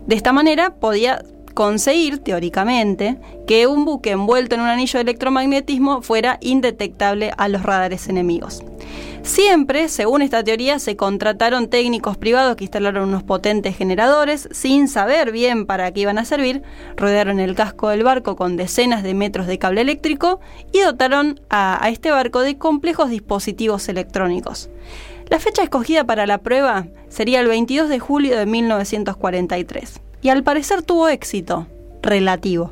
De 0.05 0.13
esta 0.13 0.33
manera 0.33 0.75
podía 0.75 1.23
conseguir, 1.53 2.19
teóricamente, 2.19 3.17
que 3.47 3.67
un 3.67 3.85
buque 3.85 4.11
envuelto 4.11 4.55
en 4.55 4.61
un 4.61 4.67
anillo 4.67 4.97
de 4.97 5.03
electromagnetismo 5.03 6.01
fuera 6.01 6.37
indetectable 6.41 7.31
a 7.37 7.47
los 7.47 7.63
radares 7.63 8.07
enemigos. 8.07 8.63
Siempre, 9.23 9.87
según 9.87 10.21
esta 10.21 10.43
teoría, 10.43 10.79
se 10.79 10.97
contrataron 10.97 11.69
técnicos 11.69 12.17
privados 12.17 12.57
que 12.57 12.65
instalaron 12.65 13.07
unos 13.07 13.23
potentes 13.23 13.77
generadores 13.77 14.49
sin 14.51 14.89
saber 14.89 15.31
bien 15.31 15.65
para 15.65 15.91
qué 15.93 16.01
iban 16.01 16.17
a 16.17 16.25
servir, 16.25 16.61
rodearon 16.97 17.39
el 17.39 17.55
casco 17.55 17.87
del 17.87 18.03
barco 18.03 18.35
con 18.35 18.57
decenas 18.57 19.01
de 19.01 19.13
metros 19.13 19.47
de 19.47 19.59
cable 19.59 19.79
eléctrico 19.79 20.41
y 20.73 20.81
dotaron 20.81 21.39
a, 21.49 21.87
este 21.89 22.11
barco 22.11 22.41
de 22.41 22.57
complejos 22.57 23.09
dispositivos 23.09 23.87
electrónicos. 23.87 24.69
La 25.29 25.39
fecha 25.39 25.63
escogida 25.63 26.03
para 26.03 26.27
la 26.27 26.39
prueba 26.39 26.87
sería 27.07 27.39
el 27.39 27.47
22 27.47 27.87
de 27.87 27.99
julio 27.99 28.37
de 28.37 28.45
1943 28.45 30.01
y 30.23 30.29
al 30.29 30.43
parecer 30.43 30.81
tuvo 30.81 31.09
éxito 31.09 31.67
relativo. 32.01 32.71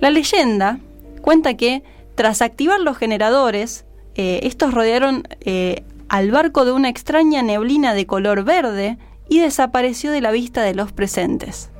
La 0.00 0.10
leyenda 0.10 0.78
cuenta 1.22 1.54
que 1.54 1.82
tras 2.14 2.42
activar 2.42 2.80
los 2.80 2.98
generadores, 2.98 3.84
eh, 4.14 4.40
estos 4.42 4.74
rodearon 4.74 5.24
eh, 5.40 5.84
al 6.08 6.30
barco 6.30 6.64
de 6.64 6.72
una 6.72 6.88
extraña 6.88 7.42
neblina 7.42 7.94
de 7.94 8.06
color 8.06 8.44
verde 8.44 8.98
y 9.28 9.40
desapareció 9.40 10.10
de 10.10 10.20
la 10.20 10.30
vista 10.30 10.62
de 10.62 10.74
los 10.74 10.92
presentes. 10.92 11.70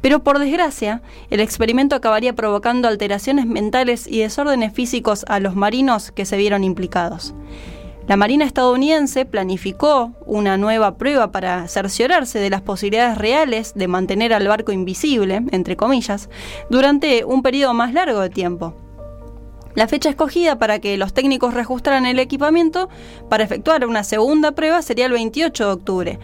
Pero 0.00 0.24
por 0.24 0.38
desgracia, 0.38 1.00
el 1.30 1.40
experimento 1.40 1.94
acabaría 1.94 2.34
provocando 2.34 2.88
alteraciones 2.88 3.46
mentales 3.46 4.06
y 4.08 4.20
desórdenes 4.20 4.72
físicos 4.72 5.24
a 5.28 5.38
los 5.38 5.54
marinos 5.54 6.10
que 6.10 6.24
se 6.26 6.36
vieron 6.36 6.64
implicados. 6.64 7.34
La 8.08 8.16
Marina 8.16 8.44
estadounidense 8.44 9.24
planificó 9.24 10.12
una 10.26 10.56
nueva 10.56 10.96
prueba 10.96 11.30
para 11.30 11.68
cerciorarse 11.68 12.40
de 12.40 12.50
las 12.50 12.60
posibilidades 12.60 13.16
reales 13.16 13.74
de 13.74 13.86
mantener 13.86 14.32
al 14.34 14.48
barco 14.48 14.72
invisible, 14.72 15.42
entre 15.52 15.76
comillas, 15.76 16.28
durante 16.68 17.24
un 17.24 17.42
periodo 17.42 17.74
más 17.74 17.94
largo 17.94 18.20
de 18.20 18.30
tiempo. 18.30 18.74
La 19.74 19.86
fecha 19.86 20.10
escogida 20.10 20.58
para 20.58 20.80
que 20.80 20.98
los 20.98 21.14
técnicos 21.14 21.54
reajustaran 21.54 22.04
el 22.04 22.18
equipamiento 22.18 22.88
para 23.30 23.44
efectuar 23.44 23.86
una 23.86 24.04
segunda 24.04 24.52
prueba 24.52 24.82
sería 24.82 25.06
el 25.06 25.12
28 25.12 25.64
de 25.64 25.72
octubre. 25.72 26.18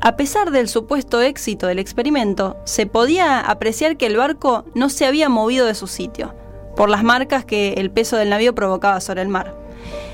A 0.00 0.16
pesar 0.16 0.50
del 0.50 0.68
supuesto 0.68 1.20
éxito 1.20 1.66
del 1.66 1.78
experimento, 1.78 2.56
se 2.64 2.86
podía 2.86 3.40
apreciar 3.40 3.98
que 3.98 4.06
el 4.06 4.16
barco 4.16 4.64
no 4.74 4.88
se 4.88 5.04
había 5.04 5.28
movido 5.28 5.66
de 5.66 5.74
su 5.74 5.86
sitio, 5.86 6.34
por 6.74 6.88
las 6.88 7.04
marcas 7.04 7.44
que 7.44 7.74
el 7.74 7.90
peso 7.90 8.16
del 8.16 8.30
navío 8.30 8.54
provocaba 8.54 9.00
sobre 9.02 9.20
el 9.20 9.28
mar. 9.28 9.54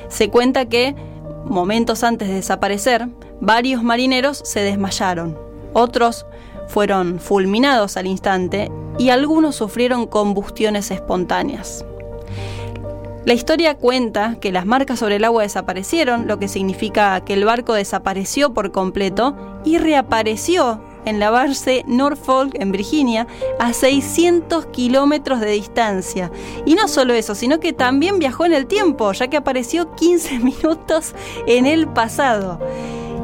Se 0.08 0.30
cuenta 0.30 0.66
que, 0.66 0.94
momentos 1.44 2.04
antes 2.04 2.28
de 2.28 2.34
desaparecer, 2.34 3.08
varios 3.40 3.82
marineros 3.82 4.40
se 4.44 4.60
desmayaron, 4.60 5.38
otros 5.72 6.26
fueron 6.68 7.20
fulminados 7.20 7.96
al 7.96 8.06
instante 8.06 8.70
y 8.98 9.10
algunos 9.10 9.56
sufrieron 9.56 10.06
combustiones 10.06 10.90
espontáneas. 10.90 11.84
La 13.25 13.34
historia 13.34 13.75
cuenta 13.75 14.36
que 14.40 14.52
las 14.52 14.66
marcas 14.66 15.00
sobre 15.00 15.16
el 15.16 15.25
agua 15.25 15.42
desaparecieron, 15.42 16.28
lo 16.28 16.38
que 16.38 16.46
significa 16.46 17.20
que 17.25 17.34
el 17.34 17.44
barco 17.44 17.75
desapareció 17.75 18.54
por 18.54 18.70
completo 18.70 19.34
y 19.64 19.78
reapareció 19.78 20.80
en 21.06 21.18
la 21.18 21.30
base 21.30 21.84
Norfolk, 21.86 22.54
en 22.60 22.72
Virginia, 22.72 23.26
a 23.58 23.72
600 23.72 24.66
kilómetros 24.66 25.40
de 25.40 25.52
distancia. 25.52 26.30
Y 26.66 26.75
no 26.75 26.88
solo 26.88 27.14
eso, 27.14 27.34
sino 27.34 27.58
que 27.60 27.72
también 27.72 28.18
viajó 28.18 28.44
en 28.44 28.52
el 28.52 28.66
tiempo, 28.66 29.10
ya 29.12 29.28
que 29.28 29.38
apareció 29.38 29.94
15 29.94 30.38
minutos 30.40 31.14
en 31.46 31.64
el 31.64 31.88
pasado. 31.88 32.60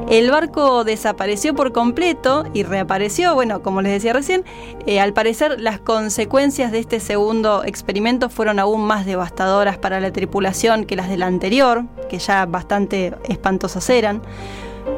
El 0.09 0.31
barco 0.31 0.85
desapareció 0.85 1.55
por 1.55 1.73
completo 1.73 2.45
y 2.53 2.65
reapareció, 2.65 3.35
bueno, 3.35 3.63
como 3.63 3.81
les 3.83 3.93
decía 3.93 4.13
recién, 4.13 4.45
eh, 4.85 5.01
al 5.01 5.15
parecer 5.15 5.59
las 5.61 5.81
consecuencias 5.81 6.71
de 6.71 6.81
este 6.81 7.01
segundo 7.01 7.65
experimento 7.65 8.29
fueron 8.29 8.59
aún 8.59 8.83
más 8.85 9.07
devastadoras 9.07 9.79
para 9.79 10.01
la 10.01 10.13
tripulación 10.13 10.85
que 10.85 10.97
las 10.97 11.09
del 11.09 11.23
anterior, 11.23 11.85
que 12.11 12.19
ya 12.19 12.45
bastante 12.47 13.15
espantosas 13.29 13.89
eran, 13.89 14.23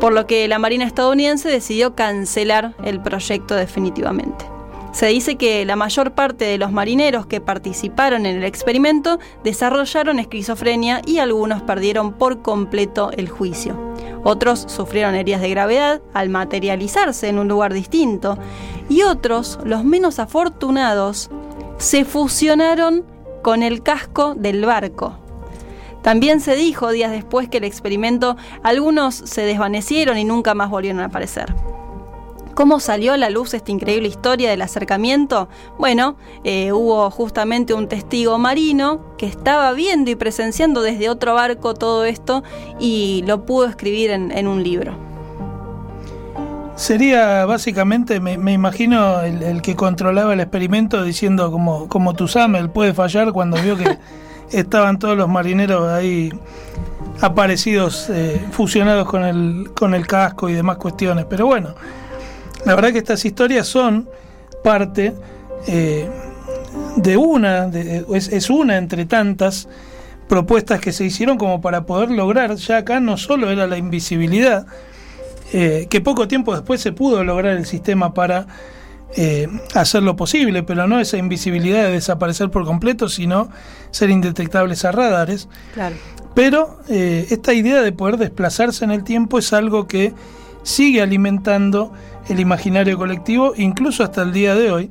por 0.00 0.12
lo 0.12 0.26
que 0.26 0.46
la 0.48 0.58
Marina 0.58 0.84
estadounidense 0.84 1.48
decidió 1.48 1.94
cancelar 1.94 2.74
el 2.84 3.00
proyecto 3.00 3.54
definitivamente. 3.54 4.46
Se 4.94 5.06
dice 5.06 5.34
que 5.34 5.64
la 5.64 5.74
mayor 5.74 6.12
parte 6.12 6.44
de 6.44 6.56
los 6.56 6.70
marineros 6.70 7.26
que 7.26 7.40
participaron 7.40 8.26
en 8.26 8.36
el 8.36 8.44
experimento 8.44 9.18
desarrollaron 9.42 10.20
esquizofrenia 10.20 11.02
y 11.04 11.18
algunos 11.18 11.62
perdieron 11.62 12.12
por 12.12 12.42
completo 12.42 13.10
el 13.16 13.28
juicio. 13.28 13.76
Otros 14.22 14.64
sufrieron 14.68 15.16
heridas 15.16 15.40
de 15.40 15.50
gravedad 15.50 16.00
al 16.12 16.28
materializarse 16.28 17.28
en 17.28 17.40
un 17.40 17.48
lugar 17.48 17.74
distinto 17.74 18.38
y 18.88 19.02
otros, 19.02 19.58
los 19.64 19.84
menos 19.84 20.20
afortunados, 20.20 21.28
se 21.78 22.04
fusionaron 22.04 23.04
con 23.42 23.64
el 23.64 23.82
casco 23.82 24.36
del 24.36 24.64
barco. 24.64 25.23
También 26.04 26.40
se 26.40 26.54
dijo 26.54 26.92
días 26.92 27.10
después 27.10 27.48
que 27.48 27.56
el 27.56 27.64
experimento 27.64 28.36
algunos 28.62 29.14
se 29.14 29.40
desvanecieron 29.40 30.18
y 30.18 30.24
nunca 30.24 30.54
más 30.54 30.68
volvieron 30.68 31.00
a 31.00 31.06
aparecer. 31.06 31.54
¿Cómo 32.52 32.78
salió 32.78 33.14
a 33.14 33.16
la 33.16 33.30
luz 33.30 33.54
esta 33.54 33.72
increíble 33.72 34.08
historia 34.08 34.50
del 34.50 34.60
acercamiento? 34.60 35.48
Bueno, 35.78 36.16
eh, 36.44 36.72
hubo 36.72 37.10
justamente 37.10 37.72
un 37.72 37.88
testigo 37.88 38.38
marino 38.38 39.16
que 39.16 39.24
estaba 39.24 39.72
viendo 39.72 40.10
y 40.10 40.14
presenciando 40.14 40.82
desde 40.82 41.08
otro 41.08 41.32
barco 41.32 41.72
todo 41.72 42.04
esto 42.04 42.44
y 42.78 43.24
lo 43.26 43.46
pudo 43.46 43.66
escribir 43.66 44.10
en, 44.10 44.46
un 44.46 44.62
libro. 44.62 44.94
Sería 46.76 47.46
básicamente, 47.46 48.20
me, 48.20 48.52
imagino, 48.52 49.22
el, 49.22 49.62
que 49.62 49.74
controlaba 49.74 50.34
el 50.34 50.40
experimento 50.40 51.02
diciendo 51.02 51.50
como, 51.50 51.88
como 51.88 52.12
él 52.12 52.68
puede 52.68 52.92
fallar 52.92 53.32
cuando 53.32 53.56
vio 53.62 53.78
que 53.78 53.96
estaban 54.50 54.98
todos 54.98 55.16
los 55.16 55.28
marineros 55.28 55.88
ahí 55.88 56.32
aparecidos, 57.20 58.08
eh, 58.10 58.40
fusionados 58.50 59.08
con 59.08 59.24
el, 59.24 59.70
con 59.74 59.94
el 59.94 60.06
casco 60.06 60.48
y 60.48 60.54
demás 60.54 60.76
cuestiones. 60.76 61.26
Pero 61.28 61.46
bueno, 61.46 61.74
la 62.64 62.74
verdad 62.74 62.92
que 62.92 62.98
estas 62.98 63.24
historias 63.24 63.66
son 63.66 64.08
parte 64.62 65.14
eh, 65.66 66.08
de 66.96 67.16
una, 67.16 67.66
es, 67.66 68.50
una 68.50 68.76
entre 68.76 69.06
tantas 69.06 69.68
propuestas 70.28 70.80
que 70.80 70.92
se 70.92 71.04
hicieron 71.04 71.36
como 71.36 71.60
para 71.60 71.84
poder 71.84 72.10
lograr, 72.10 72.54
ya 72.56 72.78
acá 72.78 73.00
no 73.00 73.16
solo 73.16 73.50
era 73.50 73.66
la 73.66 73.76
invisibilidad, 73.76 74.66
eh, 75.52 75.86
que 75.90 76.00
poco 76.00 76.26
tiempo 76.26 76.54
después 76.54 76.80
se 76.80 76.92
pudo 76.92 77.22
lograr 77.22 77.56
el 77.56 77.66
sistema 77.66 78.14
para 78.14 78.46
eh, 79.16 79.48
hacerlo 79.74 80.16
posible, 80.16 80.62
pero 80.62 80.86
no 80.86 81.00
esa 81.00 81.16
invisibilidad 81.16 81.84
de 81.84 81.92
desaparecer 81.92 82.50
por 82.50 82.64
completo, 82.64 83.08
sino 83.08 83.48
ser 83.90 84.10
indetectables 84.10 84.84
a 84.84 84.92
radares. 84.92 85.48
Pero 86.34 86.80
esta 86.88 87.52
idea 87.52 87.80
de 87.80 87.92
poder 87.92 88.16
desplazarse 88.16 88.84
en 88.84 88.90
el 88.90 89.04
tiempo 89.04 89.38
es 89.38 89.52
algo 89.52 89.86
que 89.86 90.12
sigue 90.64 91.00
alimentando 91.00 91.92
el 92.28 92.40
imaginario 92.40 92.98
colectivo, 92.98 93.52
incluso 93.56 94.02
hasta 94.02 94.22
el 94.22 94.32
día 94.32 94.54
de 94.54 94.72
hoy, 94.72 94.90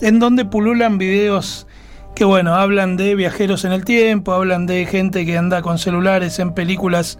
en 0.00 0.18
donde 0.20 0.44
pululan 0.44 0.98
videos 0.98 1.66
que, 2.14 2.24
bueno, 2.24 2.54
hablan 2.54 2.96
de 2.96 3.14
viajeros 3.14 3.64
en 3.64 3.72
el 3.72 3.84
tiempo, 3.84 4.32
hablan 4.32 4.66
de 4.66 4.86
gente 4.86 5.26
que 5.26 5.36
anda 5.36 5.62
con 5.62 5.78
celulares 5.78 6.38
en 6.38 6.52
películas 6.52 7.18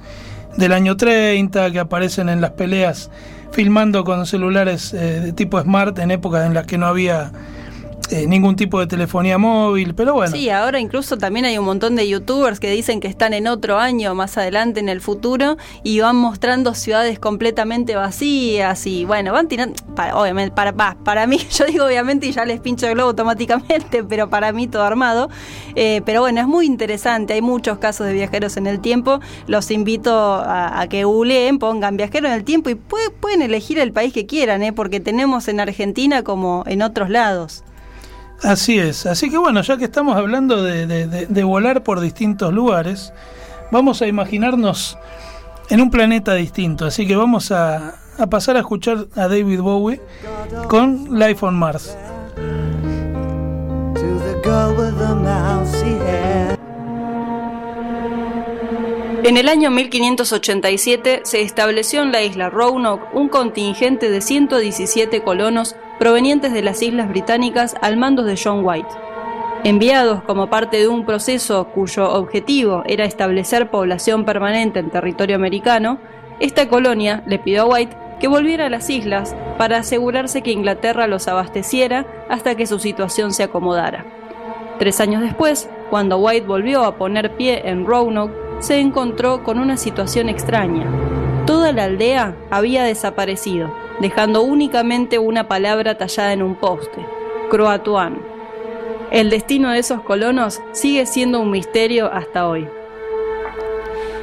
del 0.57 0.73
año 0.73 0.97
30, 0.97 1.73
que 1.73 1.81
aparecen 1.81 2.29
en 2.29 2.41
las 2.41 2.53
peleas 2.53 3.11
filmando 3.55 4.03
con 4.03 4.27
celulares 4.27 4.93
eh, 4.93 5.21
de 5.21 5.33
tipo 5.33 5.61
smart 5.61 5.99
en 6.01 6.11
épocas 6.11 6.45
en 6.45 6.55
las 6.55 6.67
que 6.67 6.77
no 6.77 6.87
había 6.87 7.31
eh, 8.11 8.27
ningún 8.27 8.57
tipo 8.57 8.81
de 8.81 8.87
telefonía 8.87 9.39
móvil, 9.39 9.95
pero 9.95 10.15
bueno. 10.15 10.35
Sí, 10.37 10.51
ahora 10.51 10.79
incluso 10.81 11.17
también 11.19 11.45
hay 11.47 11.59
un 11.59 11.65
montón 11.65 11.97
de 11.97 12.09
youtubers 12.09 12.61
que 12.61 12.71
dicen 12.71 13.01
que 13.01 13.09
están 13.09 13.33
en 13.35 13.47
otro 13.47 13.79
año 13.79 14.15
más 14.15 14.37
adelante 14.39 14.81
en 14.81 14.89
el 14.89 15.01
futuro 15.01 15.57
y 15.83 16.01
van 16.01 16.17
mostrando 16.17 16.75
ciudades 16.75 17.19
completamente 17.19 17.95
vacías 17.97 18.87
y 18.87 19.05
bueno, 19.05 19.33
van 19.33 19.49
tirando, 19.49 19.75
para, 19.95 20.17
obviamente, 20.17 20.55
para, 20.55 20.73
para 20.73 21.27
mí, 21.27 21.39
yo 21.51 21.65
digo 21.67 21.85
obviamente 21.87 22.27
y 22.27 22.33
ya 22.33 22.45
les 22.45 22.61
pincho 22.61 22.87
el 22.87 22.95
globo 22.95 23.11
automáticamente, 23.11 24.05
pero 24.09 24.29
para 24.31 24.53
mí 24.53 24.67
todo 24.69 24.83
armado. 24.83 25.29
Eh, 25.75 26.03
pero 26.05 26.21
bueno, 26.21 26.41
es 26.41 26.47
muy 26.47 26.67
interesante, 26.67 27.33
hay 27.35 27.43
muchos 27.43 27.79
casos 27.79 28.07
de 28.07 28.13
viajeros 28.13 28.57
en 28.57 28.67
el 28.67 28.81
tiempo, 28.81 29.21
los 29.47 29.71
invito 29.71 30.13
a, 30.15 30.81
a 30.81 30.89
que 30.89 31.05
googleen, 31.05 31.59
pongan 31.59 31.97
viajero 31.97 32.29
en 32.29 32.35
el 32.35 32.45
tiempo 32.45 32.71
y 32.71 32.75
puede- 32.75 33.11
pueden 33.11 33.43
elegir 33.43 33.79
el 33.79 33.93
país 33.93 34.13
que 34.13 34.27
quieran, 34.27 34.63
¿eh? 34.63 34.73
porque 34.73 35.01
tenemos 35.01 35.49
en 35.49 35.61
Argentina 35.61 36.23
como 36.23 36.65
en 36.67 36.83
otros 36.83 37.11
lados. 37.11 37.65
Así 38.45 38.79
es, 38.79 39.07
así 39.07 39.31
que 39.31 39.39
bueno, 39.39 39.63
ya 39.63 39.77
que 39.79 39.85
estamos 39.85 40.17
hablando 40.17 40.63
de, 40.63 40.87
de- 40.87 41.07
de- 41.07 41.27
de 41.27 41.45
volar 41.45 41.83
por 41.83 42.01
distintos 42.01 42.53
lugares, 42.53 43.13
vamos 43.73 44.03
a 44.03 44.07
imaginarnos 44.07 44.99
en 45.71 45.81
un 45.81 45.91
planeta 45.91 46.35
distinto, 46.35 46.85
así 46.85 47.07
que 47.07 47.17
vamos 47.17 47.51
a, 47.53 47.95
a 48.19 48.27
pasar 48.27 48.57
a 48.57 48.61
escuchar 48.61 49.07
a 49.17 49.29
David 49.29 49.61
Bowie 49.61 50.01
con 50.69 51.19
Life 51.19 51.45
on 51.47 51.55
Mars. 51.55 51.97
to 53.95 54.01
the 54.01 54.35
girl 54.45 54.77
with 54.77 54.93
the 54.99 55.15
mousy 55.15 55.97
hair. 56.07 56.59
En 59.25 59.39
el 59.39 59.49
año 59.49 59.71
1587 59.71 61.23
se 61.25 61.41
estableció 61.41 62.03
en 62.03 62.13
la 62.13 62.23
isla 62.23 62.51
Roanoke 62.51 63.07
un 63.15 63.31
contingente 63.31 64.11
de 64.11 64.21
117 64.21 65.23
colonos 65.23 65.77
provenientes 65.99 66.53
de 66.53 66.63
las 66.63 66.83
islas 66.83 67.09
británicas 67.09 67.77
al 67.81 67.97
mando 67.97 68.23
de 68.23 68.39
John 68.43 68.61
White. 68.65 68.89
Enviados 69.65 70.23
como 70.25 70.49
parte 70.49 70.77
de 70.77 70.89
un 70.89 71.07
proceso 71.07 71.69
cuyo 71.69 72.13
objetivo 72.13 72.83
era 72.87 73.05
establecer 73.05 73.71
población 73.71 74.25
permanente 74.25 74.79
en 74.79 74.91
territorio 74.91 75.37
americano, 75.37 75.99
esta 76.41 76.69
colonia 76.69 77.23
le 77.27 77.39
pidió 77.39 77.63
a 77.63 77.67
White 77.67 77.97
que 78.21 78.29
volviera 78.29 78.67
a 78.67 78.71
las 78.71 78.91
islas 78.91 79.35
para 79.57 79.79
asegurarse 79.79 80.43
que 80.43 80.53
Inglaterra 80.53 81.07
los 81.07 81.29
abasteciera 81.29 82.07
hasta 82.29 82.55
que 82.57 82.67
su 82.67 82.79
situación 82.79 83.33
se 83.33 83.43
acomodara. 83.43 84.05
Tres 84.79 85.01
años 85.01 85.23
después, 85.23 85.71
cuando 85.91 86.19
White 86.19 86.47
volvió 86.47 86.85
a 86.85 86.97
poner 86.97 87.37
pie 87.37 87.63
en 87.69 87.87
Roanoke, 87.87 88.35
se 88.59 88.81
encontró 88.81 89.45
con 89.45 89.59
una 89.59 89.77
situación 89.77 90.29
extraña. 90.29 90.87
Toda 91.47 91.73
la 91.73 91.85
aldea 91.85 92.35
había 92.51 92.85
desaparecido, 92.85 93.71
dejando 94.01 94.43
únicamente 94.43 95.19
una 95.19 95.47
palabra 95.47 95.99
tallada 95.99 96.33
en 96.33 96.43
un 96.43 96.55
poste, 96.55 97.05
Croatoan. 97.51 98.19
El 99.11 99.29
destino 99.29 99.71
de 99.71 99.81
esos 99.81 100.01
colonos 100.01 100.63
sigue 100.73 101.05
siendo 101.05 101.41
un 101.41 101.51
misterio 101.51 102.11
hasta 102.11 102.49
hoy. 102.49 102.67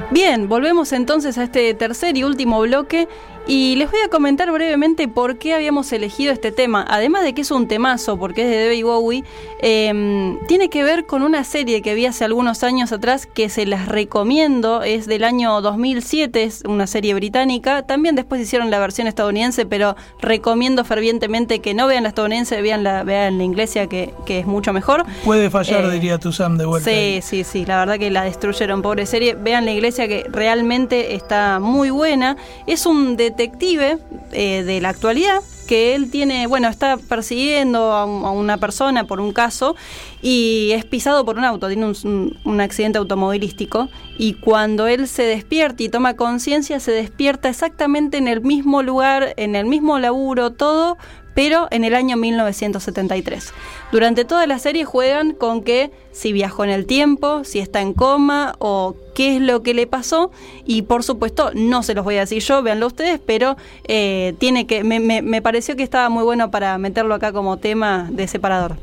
Bien, 0.09 0.49
volvemos 0.49 0.93
entonces 0.93 1.37
a 1.37 1.43
este 1.43 1.71
tercer 1.75 2.17
y 2.17 2.23
último 2.23 2.59
bloque 2.61 3.07
y 3.47 3.75
les 3.75 3.89
voy 3.89 3.99
a 4.05 4.09
comentar 4.09 4.51
brevemente 4.51 5.07
por 5.07 5.37
qué 5.37 5.53
habíamos 5.53 5.91
elegido 5.91 6.31
este 6.31 6.51
tema. 6.51 6.85
Además 6.87 7.23
de 7.23 7.33
que 7.33 7.41
es 7.41 7.51
un 7.51 7.67
temazo, 7.67 8.17
porque 8.17 8.43
es 8.43 8.49
de 8.49 8.63
David 8.65 8.85
Bowie, 8.85 9.23
eh, 9.61 10.37
tiene 10.47 10.69
que 10.69 10.83
ver 10.83 11.05
con 11.05 11.21
una 11.23 11.43
serie 11.43 11.81
que 11.81 11.93
vi 11.93 12.05
hace 12.05 12.23
algunos 12.25 12.63
años 12.63 12.91
atrás 12.91 13.25
que 13.25 13.49
se 13.49 13.65
las 13.65 13.87
recomiendo, 13.87 14.83
es 14.83 15.07
del 15.07 15.23
año 15.23 15.61
2007, 15.61 16.43
es 16.43 16.63
una 16.67 16.87
serie 16.87 17.13
británica. 17.13 17.83
También 17.83 18.15
después 18.15 18.41
hicieron 18.41 18.71
la 18.71 18.79
versión 18.79 19.07
estadounidense, 19.07 19.65
pero 19.65 19.95
recomiendo 20.21 20.85
fervientemente 20.85 21.59
que 21.59 21.73
no 21.73 21.87
vean 21.87 22.03
la 22.03 22.09
estadounidense, 22.09 22.61
vean 22.61 22.83
la, 22.83 23.03
vean 23.03 23.37
la 23.37 23.43
inglesa, 23.43 23.87
que, 23.87 24.13
que 24.25 24.39
es 24.39 24.45
mucho 24.45 24.73
mejor. 24.73 25.05
Puede 25.23 25.49
fallar, 25.49 25.85
Eh, 25.85 25.91
diría 25.91 26.17
tu 26.17 26.31
Sam 26.31 26.57
de 26.57 26.65
vuelta. 26.65 26.89
Sí, 26.89 27.19
sí, 27.21 27.43
sí, 27.43 27.65
la 27.65 27.79
verdad 27.79 27.97
que 27.97 28.11
la 28.11 28.23
destruyeron, 28.23 28.81
pobre 28.81 29.05
serie. 29.05 29.33
Vean 29.35 29.65
la 29.65 29.71
iglesia 29.71 30.07
que 30.07 30.25
realmente 30.29 31.15
está 31.15 31.59
muy 31.59 31.89
buena. 31.89 32.37
Es 32.67 32.85
un 32.85 33.17
detective 33.31 33.97
eh, 34.31 34.63
de 34.63 34.81
la 34.81 34.89
actualidad 34.89 35.41
que 35.67 35.95
él 35.95 36.11
tiene, 36.11 36.47
bueno, 36.47 36.67
está 36.67 36.97
persiguiendo 36.97 37.93
a, 37.93 38.03
un- 38.05 38.25
a 38.25 38.31
una 38.31 38.57
persona 38.57 39.05
por 39.05 39.21
un 39.21 39.31
caso 39.31 39.75
y 40.21 40.71
es 40.73 40.83
pisado 40.83 41.23
por 41.23 41.37
un 41.37 41.45
auto, 41.45 41.67
tiene 41.67 41.85
un, 41.85 42.37
un- 42.43 42.59
accidente 42.61 42.97
automovilístico 42.97 43.87
y 44.17 44.33
cuando 44.33 44.87
él 44.87 45.07
se 45.07 45.23
despierta 45.23 45.81
y 45.83 45.89
toma 45.89 46.15
conciencia, 46.15 46.79
se 46.81 46.91
despierta 46.91 47.47
exactamente 47.47 48.17
en 48.17 48.27
el 48.27 48.41
mismo 48.41 48.83
lugar, 48.83 49.33
en 49.37 49.55
el 49.55 49.65
mismo 49.65 49.97
laburo, 49.97 50.51
todo, 50.51 50.97
pero 51.33 51.67
en 51.71 51.83
el 51.83 51.95
año 51.95 52.17
1973. 52.17 53.53
Durante 53.91 54.25
toda 54.25 54.45
la 54.47 54.59
serie 54.59 54.85
juegan 54.85 55.31
con 55.33 55.63
que 55.63 55.91
si 56.11 56.33
viajó 56.33 56.63
en 56.63 56.69
el 56.69 56.85
tiempo, 56.85 57.43
si 57.43 57.59
está 57.59 57.81
en 57.81 57.93
coma 57.93 58.55
o 58.59 58.95
qué 59.15 59.35
es 59.37 59.41
lo 59.41 59.63
que 59.63 59.73
le 59.73 59.87
pasó 59.87 60.31
y 60.65 60.81
por 60.83 61.03
supuesto 61.03 61.51
no 61.53 61.83
se 61.83 61.93
los 61.93 62.03
voy 62.03 62.17
a 62.17 62.21
decir 62.21 62.41
yo, 62.43 62.61
véanlo 62.61 62.87
ustedes, 62.87 63.19
pero 63.25 63.55
eh, 63.87 64.33
tiene 64.39 64.67
que 64.67 64.83
me, 64.83 64.99
me- 64.99 65.21
me 65.21 65.41
pareció 65.41 65.75
que 65.75 65.83
estaba 65.83 66.09
muy 66.09 66.23
bueno 66.23 66.51
para 66.51 66.77
meterlo 66.77 67.15
acá 67.15 67.31
como 67.31 67.57
tema 67.57 68.07
de 68.11 68.27
separador. 68.27 68.77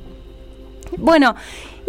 Bueno, 0.96 1.34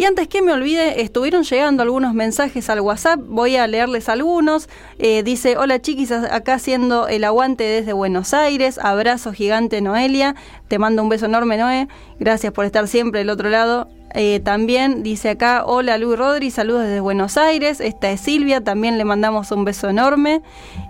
y 0.00 0.06
antes 0.06 0.28
que 0.28 0.40
me 0.40 0.54
olvide, 0.54 1.02
estuvieron 1.02 1.42
llegando 1.42 1.82
algunos 1.82 2.14
mensajes 2.14 2.70
al 2.70 2.80
WhatsApp, 2.80 3.20
voy 3.22 3.56
a 3.56 3.66
leerles 3.66 4.08
algunos. 4.08 4.66
Eh, 4.98 5.22
dice, 5.22 5.58
hola 5.58 5.82
chiquis, 5.82 6.10
acá 6.10 6.54
haciendo 6.54 7.06
el 7.06 7.22
aguante 7.22 7.64
desde 7.64 7.92
Buenos 7.92 8.32
Aires, 8.32 8.78
abrazo 8.78 9.34
gigante 9.34 9.82
Noelia, 9.82 10.36
te 10.68 10.78
mando 10.78 11.02
un 11.02 11.10
beso 11.10 11.26
enorme 11.26 11.58
Noé, 11.58 11.86
gracias 12.18 12.50
por 12.50 12.64
estar 12.64 12.88
siempre 12.88 13.20
del 13.20 13.28
otro 13.28 13.50
lado. 13.50 13.88
Eh, 14.14 14.40
también 14.42 15.02
dice 15.02 15.28
acá, 15.28 15.64
hola 15.66 15.98
Luis 15.98 16.18
Rodri, 16.18 16.50
saludos 16.50 16.84
desde 16.84 17.00
Buenos 17.00 17.36
Aires, 17.36 17.80
esta 17.80 18.10
es 18.10 18.22
Silvia, 18.22 18.62
también 18.62 18.96
le 18.96 19.04
mandamos 19.04 19.52
un 19.52 19.66
beso 19.66 19.90
enorme. 19.90 20.40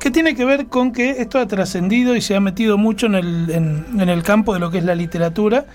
que 0.00 0.10
tiene 0.10 0.34
que 0.34 0.44
ver 0.44 0.66
con 0.66 0.92
que 0.92 1.10
esto 1.22 1.38
ha 1.38 1.46
trascendido 1.46 2.16
y 2.16 2.20
se 2.20 2.34
ha 2.34 2.40
metido 2.40 2.78
mucho 2.78 3.06
en 3.06 3.14
el, 3.14 3.50
en 3.50 4.08
el 4.08 4.22
campo 4.22 4.54
de 4.54 4.60
lo 4.60 4.70
que 4.70 4.78
es 4.78 4.84
la 4.84 4.94
literatura 4.94 5.66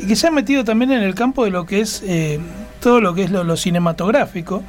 y 0.00 0.06
que 0.06 0.16
se 0.16 0.26
ha 0.26 0.30
metido 0.30 0.64
también 0.64 0.92
en 0.92 1.02
el 1.02 1.14
campo 1.14 1.44
de 1.44 1.50
lo 1.50 1.66
que 1.66 1.80
es 1.80 2.02
eh, 2.06 2.40
todo 2.80 3.00
lo 3.00 3.14
que 3.14 3.24
es 3.24 3.30
lo, 3.30 3.56
cinematográfico. 3.56 4.62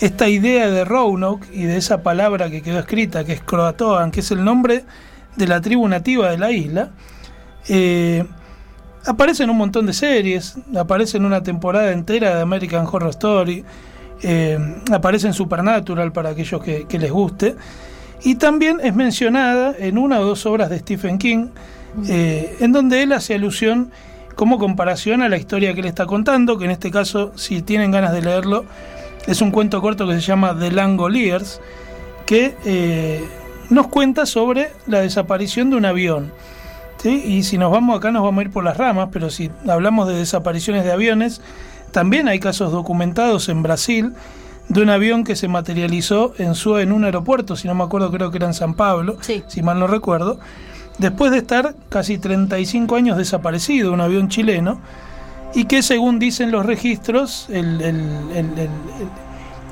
Esta 0.00 0.28
idea 0.28 0.70
de 0.70 0.84
Roanoke 0.84 1.46
y 1.52 1.64
de 1.64 1.76
esa 1.76 2.02
palabra 2.02 2.50
que 2.50 2.62
quedó 2.62 2.78
escrita, 2.78 3.24
que 3.24 3.34
es 3.34 3.42
Croatoan, 3.42 4.10
que 4.10 4.20
es 4.20 4.30
el 4.30 4.42
nombre 4.42 4.84
de 5.36 5.46
la 5.46 5.60
tribu 5.60 5.86
nativa 5.86 6.30
de 6.30 6.38
la 6.38 6.50
isla, 6.50 6.90
eh, 7.68 8.24
aparece 9.04 9.44
en 9.44 9.50
un 9.50 9.58
montón 9.58 9.86
de 9.86 9.92
series, 9.92 10.56
aparece 10.74 11.18
en 11.18 11.26
una 11.26 11.42
temporada 11.42 11.92
entera 11.92 12.34
de 12.34 12.40
American 12.40 12.86
Horror 12.90 13.10
Story, 13.10 13.64
eh, 14.22 14.58
aparece 14.90 15.26
en 15.26 15.34
Supernatural 15.34 16.12
para 16.12 16.30
aquellos 16.30 16.62
que, 16.62 16.98
les 16.98 17.10
guste, 17.10 17.56
y 18.24 18.36
también 18.36 18.80
es 18.82 18.94
mencionada 18.94 19.74
en 19.78 19.98
una 19.98 20.18
o 20.20 20.24
dos 20.24 20.46
obras 20.46 20.70
de 20.70 20.78
Stephen 20.78 21.18
King, 21.18 21.48
en 22.08 22.72
donde 22.72 23.02
él 23.02 23.12
hace 23.12 23.34
alusión 23.34 23.90
como 24.34 24.58
comparación 24.58 25.22
a 25.22 25.28
la 25.28 25.36
historia 25.36 25.74
que 25.74 25.80
él 25.80 25.86
está 25.86 26.06
contando, 26.06 26.58
que 26.58 26.64
en 26.64 26.70
este 26.70 26.90
caso, 26.90 27.32
si 27.36 27.62
tienen 27.62 27.90
ganas 27.90 28.12
de 28.12 28.22
leerlo, 28.22 28.64
es 29.26 29.40
un 29.40 29.50
cuento 29.50 29.80
corto 29.80 30.06
que 30.06 30.14
se 30.14 30.20
llama 30.20 30.56
The 30.58 30.70
Langoliers, 30.72 31.60
que 32.26 32.54
eh, 32.64 33.24
nos 33.70 33.88
cuenta 33.88 34.26
sobre 34.26 34.70
la 34.86 35.00
desaparición 35.00 35.70
de 35.70 35.76
un 35.76 35.84
avión. 35.84 36.32
¿sí? 36.98 37.22
Y 37.26 37.42
si 37.44 37.58
nos 37.58 37.70
vamos 37.72 37.96
acá 37.98 38.10
nos 38.10 38.22
vamos 38.22 38.40
a 38.40 38.44
ir 38.46 38.50
por 38.52 38.64
las 38.64 38.76
ramas, 38.76 39.08
pero 39.12 39.30
si 39.30 39.50
hablamos 39.68 40.08
de 40.08 40.14
desapariciones 40.14 40.84
de 40.84 40.92
aviones, 40.92 41.40
también 41.90 42.28
hay 42.28 42.38
casos 42.40 42.72
documentados 42.72 43.48
en 43.48 43.62
Brasil 43.62 44.12
de 44.68 44.80
un 44.80 44.88
avión 44.90 45.24
que 45.24 45.36
se 45.36 45.48
materializó 45.48 46.32
en 46.38 46.54
su 46.54 46.78
en 46.78 46.92
un 46.92 47.04
aeropuerto, 47.04 47.56
si 47.56 47.68
no 47.68 47.74
me 47.74 47.84
acuerdo, 47.84 48.10
creo 48.10 48.30
que 48.30 48.38
era 48.38 48.46
en 48.46 48.54
San 48.54 48.74
Pablo, 48.74 49.16
Sí. 49.20 49.42
si 49.48 49.62
mal 49.62 49.78
no 49.78 49.86
recuerdo, 49.86 50.38
después 50.98 51.30
de 51.32 51.38
estar 51.38 51.74
casi 51.88 52.18
35 52.18 52.96
años 52.96 53.16
desaparecido, 53.16 53.92
un 53.92 54.00
avión 54.00 54.28
chileno, 54.28 54.80
y 55.54 55.64
que 55.64 55.82
según 55.82 56.18
dicen 56.18 56.50
los 56.50 56.64
registros, 56.64 57.46
el- 57.50 57.80
el- 57.82 58.68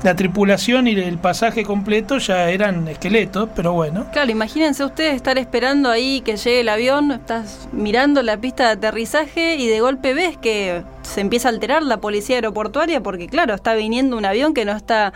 la 0.03 0.15
tripulación 0.15 0.87
y 0.87 0.93
el 0.93 1.17
pasaje 1.17 1.63
completo 1.63 2.17
ya 2.17 2.49
eran 2.49 2.87
esqueletos, 2.87 3.49
pero 3.55 3.73
bueno. 3.73 4.05
Claro, 4.11 4.31
imagínense 4.31 4.83
ustedes 4.83 5.15
estar 5.15 5.37
esperando 5.37 5.89
ahí 5.89 6.21
que 6.21 6.37
llegue 6.37 6.61
el 6.61 6.69
avión, 6.69 7.11
estás 7.11 7.69
mirando 7.71 8.23
la 8.23 8.37
pista 8.37 8.65
de 8.65 8.71
aterrizaje 8.71 9.55
y 9.55 9.67
de 9.67 9.79
golpe 9.79 10.13
ves 10.13 10.37
que 10.37 10.83
se 11.03 11.21
empieza 11.21 11.49
a 11.49 11.51
alterar 11.51 11.83
la 11.83 11.97
policía 11.97 12.37
aeroportuaria 12.37 13.01
porque 13.01 13.27
claro, 13.27 13.53
está 13.53 13.73
viniendo 13.73 14.17
un 14.17 14.25
avión 14.25 14.53
que 14.53 14.65
no 14.65 14.71
está 14.71 15.13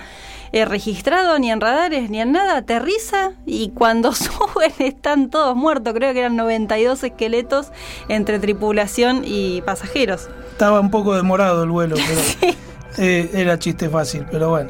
eh, 0.52 0.66
registrado 0.66 1.40
ni 1.40 1.52
en 1.52 1.62
radares 1.62 2.10
ni 2.10 2.22
en 2.22 2.32
nada, 2.32 2.58
aterriza 2.58 3.32
y 3.46 3.70
cuando 3.70 4.12
suben 4.14 4.74
están 4.80 5.30
todos 5.30 5.56
muertos, 5.56 5.94
creo 5.94 6.14
que 6.14 6.20
eran 6.20 6.36
92 6.36 7.04
esqueletos 7.04 7.72
entre 8.08 8.40
tripulación 8.40 9.24
y 9.26 9.62
pasajeros. 9.62 10.30
Estaba 10.52 10.80
un 10.80 10.92
poco 10.92 11.16
demorado 11.16 11.64
el 11.64 11.70
vuelo, 11.70 11.96
pero 11.96 12.54
eh, 12.98 13.30
era 13.34 13.60
chiste 13.60 13.90
fácil, 13.90 14.26
pero 14.32 14.50
bueno. 14.50 14.70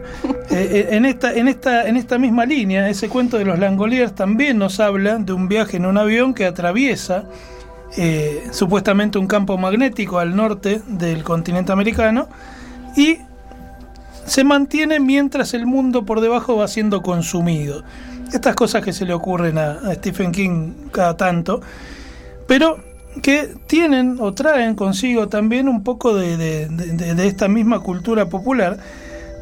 Eh, 0.50 0.70
eh, 0.72 0.88
en, 0.92 1.06
esta, 1.06 1.34
en, 1.34 1.48
esta, 1.48 1.88
en 1.88 1.98
esta 1.98 2.18
misma 2.18 2.46
línea, 2.46 2.90
ese 2.90 3.10
cuento 3.10 3.38
de 3.38 3.46
los 3.46 3.60
Langoliers 3.60 4.16
también 4.16 4.58
nos 4.58 4.80
habla 4.80 5.18
de 5.18 5.34
un 5.34 5.48
viaje 5.48 5.78
en 5.78 5.86
un 5.86 5.98
avión 5.98 6.34
que 6.34 6.46
atraviesa 6.46 7.26
supuestamente 8.52 9.18
un 9.18 9.28
campo 9.28 9.58
magnético 9.58 10.20
al 10.20 10.36
norte 10.36 10.82
del 10.86 11.24
continente 11.24 11.72
americano 11.72 12.28
y 12.98 13.20
se 14.26 14.44
mantiene 14.44 15.00
mientras 15.00 15.54
el 15.54 15.66
mundo 15.66 16.04
por 16.04 16.20
debajo 16.20 16.58
va 16.58 16.68
siendo 16.68 17.02
consumido. 17.02 17.84
Estas 18.34 18.54
cosas 18.54 18.84
que 18.84 18.92
se 18.92 19.06
le 19.06 19.14
ocurren 19.14 19.58
a 19.58 19.94
Stephen 19.94 20.34
King 20.34 20.74
cada 20.92 21.16
tanto, 21.16 21.62
pero 22.48 22.84
que 23.21 23.56
tienen 23.67 24.17
o 24.19 24.34
traen 24.34 24.75
consigo 24.75 25.28
también 25.28 25.67
un 25.67 25.84
poco 25.84 26.15
de, 26.15 26.38
de- 26.38 27.28
esta 27.28 27.47
misma 27.47 27.80
cultura 27.80 28.28
popular, 28.28 28.78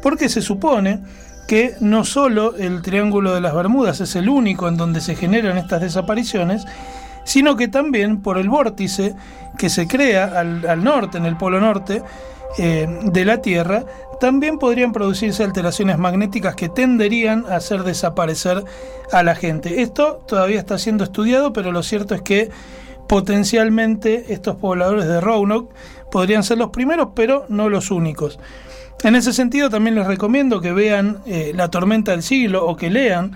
porque 0.02 0.28
se 0.28 0.40
supone 0.42 1.00
que 1.48 1.74
no 1.80 2.04
solo 2.04 2.56
el 2.56 2.82
Triángulo 2.82 3.34
de 3.34 3.40
las 3.40 3.54
Bermudas 3.54 4.00
es 4.00 4.16
el 4.16 4.28
único 4.28 4.68
en 4.68 4.76
donde 4.76 5.00
se 5.00 5.14
generan 5.14 5.58
estas 5.58 5.80
desapariciones, 5.82 6.64
sino 7.24 7.56
que 7.56 7.68
también 7.68 8.22
por 8.22 8.38
el 8.38 8.48
vórtice 8.48 9.14
que 9.58 9.68
se 9.68 9.86
crea 9.86 10.24
al, 10.24 10.66
al 10.66 10.82
norte, 10.84 11.18
en 11.18 11.26
el 11.26 11.36
polo 11.36 11.60
norte 11.60 12.02
eh, 12.58 12.86
de 13.04 13.24
la 13.24 13.42
Tierra, 13.42 13.84
también 14.20 14.58
podrían 14.58 14.92
producirse 14.92 15.42
alteraciones 15.42 15.98
magnéticas 15.98 16.54
que 16.54 16.68
tenderían 16.68 17.44
a 17.50 17.56
hacer 17.56 17.82
desaparecer 17.82 18.62
a 19.12 19.22
la 19.22 19.34
gente. 19.34 19.82
Esto 19.82 20.22
todavía 20.26 20.60
está 20.60 20.78
siendo 20.78 21.04
estudiado, 21.04 21.52
pero 21.52 21.72
lo 21.72 21.82
cierto 21.82 22.14
es 22.14 22.22
que 22.22 22.50
potencialmente 23.08 24.32
estos 24.32 24.56
pobladores 24.56 25.06
de 25.06 25.20
Roanoke 25.20 25.74
podrían 26.10 26.44
ser 26.44 26.58
los 26.58 26.70
primeros, 26.70 27.08
pero 27.14 27.46
no 27.48 27.68
los 27.68 27.90
únicos. 27.90 28.38
En 29.02 29.16
ese 29.16 29.32
sentido 29.32 29.68
también 29.68 29.94
les 29.94 30.06
recomiendo 30.06 30.60
que 30.60 30.72
vean 30.72 31.18
eh, 31.26 31.52
La 31.54 31.68
tormenta 31.68 32.12
del 32.12 32.22
siglo 32.22 32.64
o 32.66 32.76
que 32.76 32.90
lean, 32.90 33.32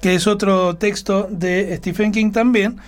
que 0.00 0.14
es 0.14 0.26
otro 0.26 0.76
texto 0.76 1.26
de 1.30 1.76
Stephen 1.78 2.12
King 2.12 2.30
también, 2.30 2.78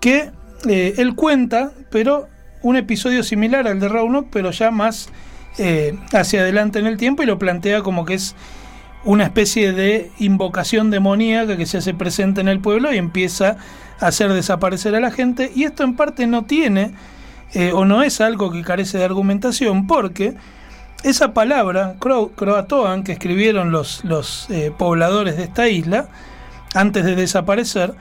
que 0.00 0.30
eh, 0.68 0.94
él 0.96 1.14
cuenta, 1.14 1.72
pero 1.90 2.28
un 2.62 2.76
episodio 2.76 3.22
similar 3.22 3.66
al 3.68 3.80
de 3.80 3.88
Roanoke, 3.88 4.28
pero 4.32 4.50
ya 4.50 4.70
más 4.70 5.10
eh, 5.58 5.98
hacia 6.12 6.40
adelante 6.40 6.78
en 6.78 6.86
el 6.86 6.96
tiempo 6.96 7.22
y 7.22 7.26
lo 7.26 7.38
plantea 7.38 7.82
como 7.82 8.04
que 8.04 8.14
es 8.14 8.34
una 9.04 9.24
especie 9.24 9.72
de 9.72 10.10
invocación 10.18 10.90
demoníaca 10.90 11.56
que 11.56 11.66
se 11.66 11.78
hace 11.78 11.94
presente 11.94 12.40
en 12.40 12.48
el 12.48 12.60
pueblo 12.60 12.92
y 12.92 12.98
empieza 12.98 13.56
a 13.98 14.06
hacer 14.08 14.32
desaparecer 14.32 14.94
a 14.94 15.00
la 15.00 15.10
gente. 15.10 15.50
Y 15.54 15.64
esto 15.64 15.84
en 15.84 15.96
parte 15.96 16.26
no 16.26 16.44
tiene 16.44 16.92
eh, 17.54 17.72
o 17.72 17.84
no 17.84 18.02
es 18.02 18.20
algo 18.20 18.50
que 18.52 18.62
carece 18.62 18.98
de 18.98 19.04
argumentación 19.04 19.86
porque 19.86 20.34
esa 21.02 21.32
palabra, 21.32 21.96
cro- 21.98 22.30
croatoan, 22.34 23.02
que 23.02 23.12
escribieron 23.12 23.72
los, 23.72 24.04
los 24.04 24.48
eh, 24.50 24.70
pobladores 24.76 25.36
de 25.38 25.44
esta 25.44 25.66
isla 25.68 26.08
antes 26.74 27.04
de 27.04 27.16
desaparecer, 27.16 27.94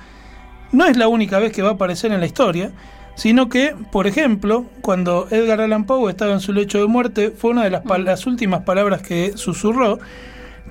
no 0.73 0.85
es 0.85 0.97
la 0.97 1.07
única 1.07 1.39
vez 1.39 1.53
que 1.53 1.61
va 1.61 1.69
a 1.69 1.73
aparecer 1.73 2.11
en 2.11 2.19
la 2.19 2.25
historia, 2.25 2.71
sino 3.15 3.47
que, 3.49 3.73
por 3.91 4.05
ejemplo, 4.05 4.65
cuando 4.81 5.27
Edgar 5.31 5.61
Allan 5.61 5.85
Poe 5.85 6.11
estaba 6.11 6.33
en 6.33 6.41
su 6.41 6.51
lecho 6.53 6.77
de 6.79 6.87
muerte, 6.87 7.31
fue 7.31 7.51
una 7.51 7.63
de 7.63 7.69
las, 7.69 7.83
pal- 7.83 8.03
las 8.03 8.27
últimas 8.27 8.63
palabras 8.63 9.01
que 9.01 9.31
susurró. 9.35 9.99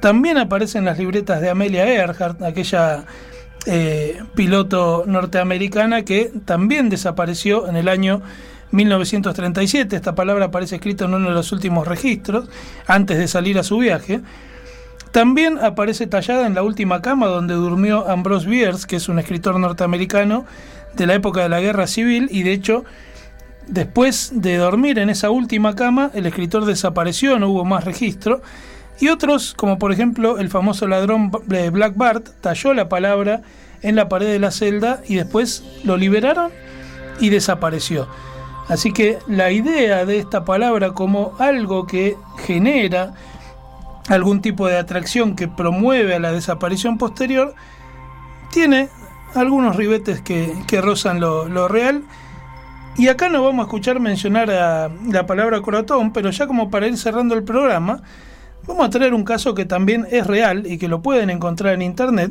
También 0.00 0.38
aparece 0.38 0.78
en 0.78 0.84
las 0.84 0.98
libretas 0.98 1.40
de 1.40 1.50
Amelia 1.50 1.86
Earhart, 1.86 2.42
aquella 2.42 3.04
eh, 3.66 4.22
piloto 4.34 5.04
norteamericana 5.06 6.02
que 6.04 6.30
también 6.44 6.88
desapareció 6.88 7.68
en 7.68 7.76
el 7.76 7.88
año 7.88 8.22
1937. 8.70 9.96
Esta 9.96 10.14
palabra 10.14 10.46
aparece 10.46 10.76
escrita 10.76 11.06
en 11.06 11.14
uno 11.14 11.28
de 11.28 11.34
los 11.34 11.52
últimos 11.52 11.86
registros, 11.86 12.48
antes 12.86 13.18
de 13.18 13.28
salir 13.28 13.58
a 13.58 13.62
su 13.62 13.78
viaje. 13.78 14.20
También 15.10 15.58
aparece 15.58 16.06
tallada 16.06 16.46
en 16.46 16.54
la 16.54 16.62
última 16.62 17.02
cama 17.02 17.26
donde 17.26 17.54
durmió 17.54 18.08
Ambrose 18.08 18.48
Bierce, 18.48 18.86
que 18.86 18.96
es 18.96 19.08
un 19.08 19.18
escritor 19.18 19.58
norteamericano 19.58 20.44
de 20.94 21.06
la 21.06 21.14
época 21.14 21.42
de 21.42 21.48
la 21.48 21.60
Guerra 21.60 21.86
Civil, 21.86 22.28
y 22.30 22.42
de 22.42 22.52
hecho, 22.52 22.84
después 23.66 24.32
de 24.34 24.56
dormir 24.56 24.98
en 24.98 25.10
esa 25.10 25.30
última 25.30 25.74
cama, 25.74 26.10
el 26.14 26.26
escritor 26.26 26.66
desapareció, 26.66 27.38
no 27.38 27.48
hubo 27.48 27.64
más 27.64 27.84
registro. 27.84 28.42
Y 29.00 29.08
otros, 29.08 29.54
como 29.54 29.78
por 29.78 29.92
ejemplo 29.92 30.38
el 30.38 30.50
famoso 30.50 30.86
ladrón 30.86 31.30
eh, 31.52 31.70
Black 31.70 31.96
Bart, 31.96 32.28
talló 32.40 32.74
la 32.74 32.88
palabra 32.88 33.42
en 33.82 33.94
la 33.94 34.08
pared 34.08 34.26
de 34.26 34.38
la 34.38 34.50
celda 34.50 35.00
y 35.06 35.14
después 35.14 35.62
lo 35.84 35.96
liberaron 35.96 36.50
y 37.20 37.28
desapareció. 37.28 38.08
Así 38.68 38.92
que 38.92 39.18
la 39.26 39.50
idea 39.50 40.04
de 40.04 40.18
esta 40.18 40.44
palabra 40.44 40.90
como 40.90 41.34
algo 41.38 41.86
que 41.86 42.16
genera 42.44 43.14
algún 44.08 44.40
tipo 44.40 44.66
de 44.66 44.78
atracción 44.78 45.36
que 45.36 45.48
promueve 45.48 46.14
a 46.14 46.18
la 46.18 46.32
desaparición 46.32 46.98
posterior, 46.98 47.54
tiene 48.50 48.88
algunos 49.34 49.76
ribetes 49.76 50.20
que, 50.22 50.52
que 50.66 50.80
rozan 50.80 51.20
lo, 51.20 51.48
lo 51.48 51.68
real. 51.68 52.02
Y 52.96 53.08
acá 53.08 53.28
no 53.28 53.44
vamos 53.44 53.64
a 53.64 53.66
escuchar 53.66 54.00
mencionar 54.00 54.50
a 54.50 54.90
la 55.06 55.26
palabra 55.26 55.60
coratón, 55.60 56.12
pero 56.12 56.30
ya 56.30 56.46
como 56.46 56.70
para 56.70 56.88
ir 56.88 56.96
cerrando 56.96 57.34
el 57.34 57.44
programa, 57.44 58.02
vamos 58.68 58.86
a 58.86 58.90
traer 58.90 59.14
un 59.14 59.24
caso 59.24 59.54
que 59.54 59.64
también 59.64 60.06
es 60.10 60.26
real 60.26 60.66
y 60.66 60.78
que 60.78 60.86
lo 60.86 61.00
pueden 61.00 61.30
encontrar 61.30 61.74
en 61.74 61.82
internet, 61.82 62.30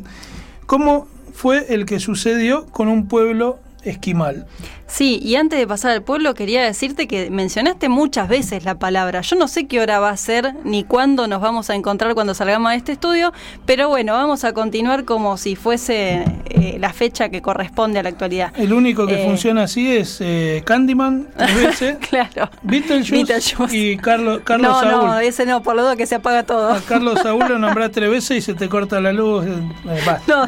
como 0.66 1.08
fue 1.34 1.74
el 1.74 1.86
que 1.86 2.00
sucedió 2.00 2.66
con 2.68 2.88
un 2.88 3.08
pueblo 3.08 3.60
esquimal. 3.84 4.46
Sí, 4.86 5.20
y 5.22 5.36
antes 5.36 5.60
de 5.60 5.68
pasar 5.68 5.92
al 5.92 6.02
pueblo 6.02 6.34
quería 6.34 6.64
decirte 6.64 7.08
que 7.08 7.30
mencionaste 7.30 7.90
muchas 7.90 8.28
veces 8.30 8.64
la 8.64 8.76
palabra. 8.76 9.22
Yo 9.22 9.36
no 9.36 9.48
sé 9.48 9.68
qué 9.68 9.80
hora 9.82 10.00
va 10.00 10.10
a 10.10 10.18
ser 10.18 10.54
ni 10.64 10.84
cuándo 10.84 11.28
nos 11.28 11.42
vamos 11.42 11.70
a 11.70 11.76
encontrar 11.76 12.14
cuando 12.14 12.34
salgamos 12.34 12.72
de 12.72 12.78
este 12.78 12.92
estudio, 12.94 13.34
pero 13.66 13.90
bueno, 13.90 14.14
vamos 14.14 14.44
a 14.46 14.54
continuar 14.54 15.04
como 15.06 15.38
si 15.38 15.56
fuese 15.56 16.24
eh, 16.50 16.78
la 16.80 16.94
fecha 16.94 17.30
que 17.30 17.42
corresponde 17.42 18.00
a 18.00 18.04
la 18.04 18.10
actualidad. 18.10 18.52
El 18.58 18.72
único 18.74 19.06
que 19.08 19.22
Eh. 19.22 19.26
funciona 19.26 19.64
así 19.64 19.96
es 19.96 20.20
eh, 20.22 20.64
Candyman, 20.66 21.28
veces, 21.38 21.98
claro. 22.10 22.50
Beetlejuice, 22.64 23.12
Beetlejuice. 23.34 23.78
y 23.78 23.98
Carlos, 23.98 24.42
Carlos 24.46 24.72
no, 24.72 24.80
Saúl. 24.80 25.06
no, 25.08 25.20
ese 25.20 25.46
no, 25.46 25.62
por 25.64 25.76
lo 25.76 25.96
que 25.98 26.06
se 26.06 26.16
apaga 26.16 26.44
todo. 26.44 26.72
A 26.74 26.82
Carlos 26.82 27.20
Saúl 27.22 27.46
lo 27.48 27.60
nombrás 27.60 27.92
tres 27.92 28.10
veces 28.10 28.38
y 28.38 28.42
se 28.42 28.54
te 28.54 28.70
corta 28.70 29.00
la 29.02 29.12
luz. 29.12 29.46
eh, 29.46 30.02
basta, 30.06 30.46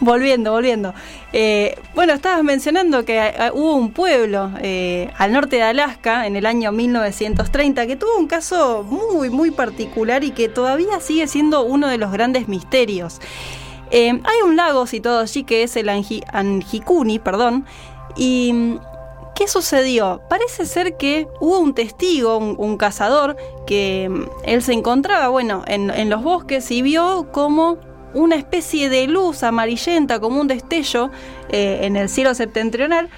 Volviendo, 0.00 0.52
volviendo. 0.52 0.94
Eh, 1.32 1.76
bueno, 2.06 2.18
estabas 2.18 2.44
mencionando 2.44 3.04
que 3.04 3.18
eh, 3.18 3.50
hubo 3.52 3.74
un 3.74 3.90
pueblo 3.90 4.52
eh, 4.60 5.10
al 5.18 5.32
norte 5.32 5.56
de 5.56 5.62
Alaska 5.62 6.28
en 6.28 6.36
el 6.36 6.46
año 6.46 6.70
1930 6.70 7.84
que 7.88 7.96
tuvo 7.96 8.16
un 8.16 8.28
caso 8.28 8.84
muy, 8.84 9.28
muy 9.28 9.50
particular 9.50 10.22
y 10.22 10.30
que 10.30 10.48
todavía 10.48 11.00
sigue 11.00 11.26
siendo 11.26 11.64
uno 11.64 11.88
de 11.88 11.98
los 11.98 12.12
grandes 12.12 12.46
misterios. 12.46 13.20
Eh, 13.90 14.10
hay 14.10 14.42
un 14.44 14.54
lago 14.54 14.86
situado 14.86 15.18
allí 15.18 15.42
que 15.42 15.64
es 15.64 15.74
el 15.74 15.88
Anji- 15.88 16.22
Anjikuni, 16.32 17.18
perdón, 17.18 17.66
y 18.14 18.52
mm, 18.52 18.78
¿Qué 19.34 19.48
sucedió? 19.48 20.22
Parece 20.30 20.64
ser 20.64 20.96
que 20.96 21.28
hubo 21.40 21.58
un 21.58 21.74
testigo, 21.74 22.38
un, 22.38 22.76
cazador, 22.78 23.36
que 23.66 24.08
mm, 24.08 24.22
él 24.44 24.62
se 24.62 24.72
encontraba, 24.74 25.28
bueno, 25.28 25.64
en, 25.66 26.08
los 26.08 26.22
bosques 26.22 26.70
y 26.70 26.82
vio 26.82 27.26
como 27.32 27.78
una 28.14 28.36
especie 28.36 28.88
de 28.88 29.06
luz 29.06 29.42
amarillenta, 29.42 30.20
como 30.20 30.40
un 30.40 30.48
destello 30.48 31.10
eh, 31.48 31.80
en 31.82 31.96
el 31.96 32.08
cielo 32.08 32.34
septentrional 32.34 33.08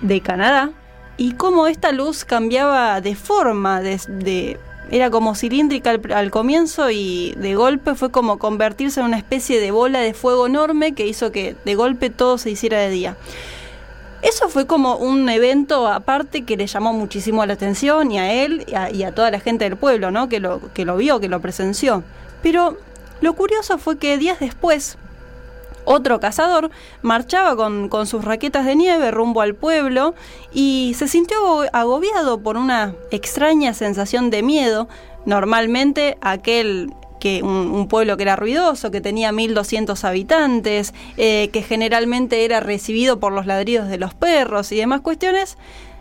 de 0.00 0.20
Canadá, 0.20 0.70
y 1.16 1.32
cómo 1.32 1.66
esta 1.66 1.92
luz 1.92 2.24
cambiaba 2.24 3.00
de 3.00 3.14
forma, 3.14 3.80
de, 3.80 4.58
era 4.90 5.10
como 5.10 5.34
cilíndrica 5.34 5.90
al, 5.90 6.12
al 6.12 6.30
comienzo 6.30 6.90
y 6.90 7.34
de 7.38 7.54
golpe 7.54 7.94
fue 7.94 8.10
como 8.10 8.38
convertirse 8.38 9.00
en 9.00 9.06
una 9.06 9.18
especie 9.18 9.60
de 9.60 9.70
bola 9.70 10.00
de 10.00 10.14
fuego 10.14 10.46
enorme 10.46 10.92
que 10.92 11.06
hizo 11.06 11.32
que 11.32 11.56
de 11.64 11.74
golpe 11.74 12.10
todo 12.10 12.38
se 12.38 12.50
hiciera 12.50 12.78
de 12.78 12.90
día. 12.90 13.16
Eso 14.22 14.48
fue 14.48 14.66
como 14.66 14.96
un 14.96 15.28
evento 15.28 15.88
aparte 15.88 16.44
que 16.44 16.56
le 16.56 16.68
llamó 16.68 16.92
muchísimo 16.92 17.44
la 17.44 17.54
atención 17.54 18.12
y 18.12 18.20
a 18.20 18.32
él 18.32 18.64
y 18.68 18.74
a, 18.74 18.90
y 18.90 19.02
a 19.02 19.12
toda 19.12 19.32
la 19.32 19.40
gente 19.40 19.64
del 19.64 19.76
pueblo, 19.76 20.12
¿no? 20.12 20.28
Que 20.28 20.38
lo, 20.38 20.60
que 20.72 20.84
lo 20.84 20.96
vio, 20.96 21.18
que 21.18 21.28
lo 21.28 21.40
presenció. 21.40 22.04
Pero 22.40 22.78
lo 23.22 23.32
curioso 23.34 23.78
fue 23.78 23.96
que 23.98 24.18
días 24.18 24.38
después, 24.40 24.98
otro 25.84 26.20
cazador 26.20 26.70
marchaba 27.00 27.56
con, 27.56 27.88
con 27.88 28.06
sus 28.06 28.24
raquetas 28.24 28.66
de 28.66 28.76
nieve 28.76 29.10
rumbo 29.10 29.40
al 29.40 29.54
pueblo 29.54 30.14
y 30.52 30.94
se 30.96 31.08
sintió 31.08 31.38
ago- 31.38 31.64
agobiado 31.72 32.40
por 32.40 32.56
una 32.56 32.94
extraña 33.10 33.74
sensación 33.74 34.30
de 34.30 34.42
miedo. 34.42 34.88
Normalmente 35.24 36.18
aquel 36.20 36.92
que 37.18 37.42
un, 37.42 37.50
un 37.72 37.88
pueblo 37.88 38.16
que 38.16 38.24
era 38.24 38.36
ruidoso, 38.36 38.90
que 38.90 39.00
tenía 39.00 39.32
1200 39.32 40.04
habitantes, 40.04 40.92
eh, 41.16 41.50
que 41.52 41.62
generalmente 41.62 42.44
era 42.44 42.60
recibido 42.60 43.18
por 43.20 43.32
los 43.32 43.46
ladridos 43.46 43.88
de 43.88 43.98
los 43.98 44.14
perros 44.14 44.70
y 44.72 44.76
demás 44.76 45.00
cuestiones, 45.00 45.56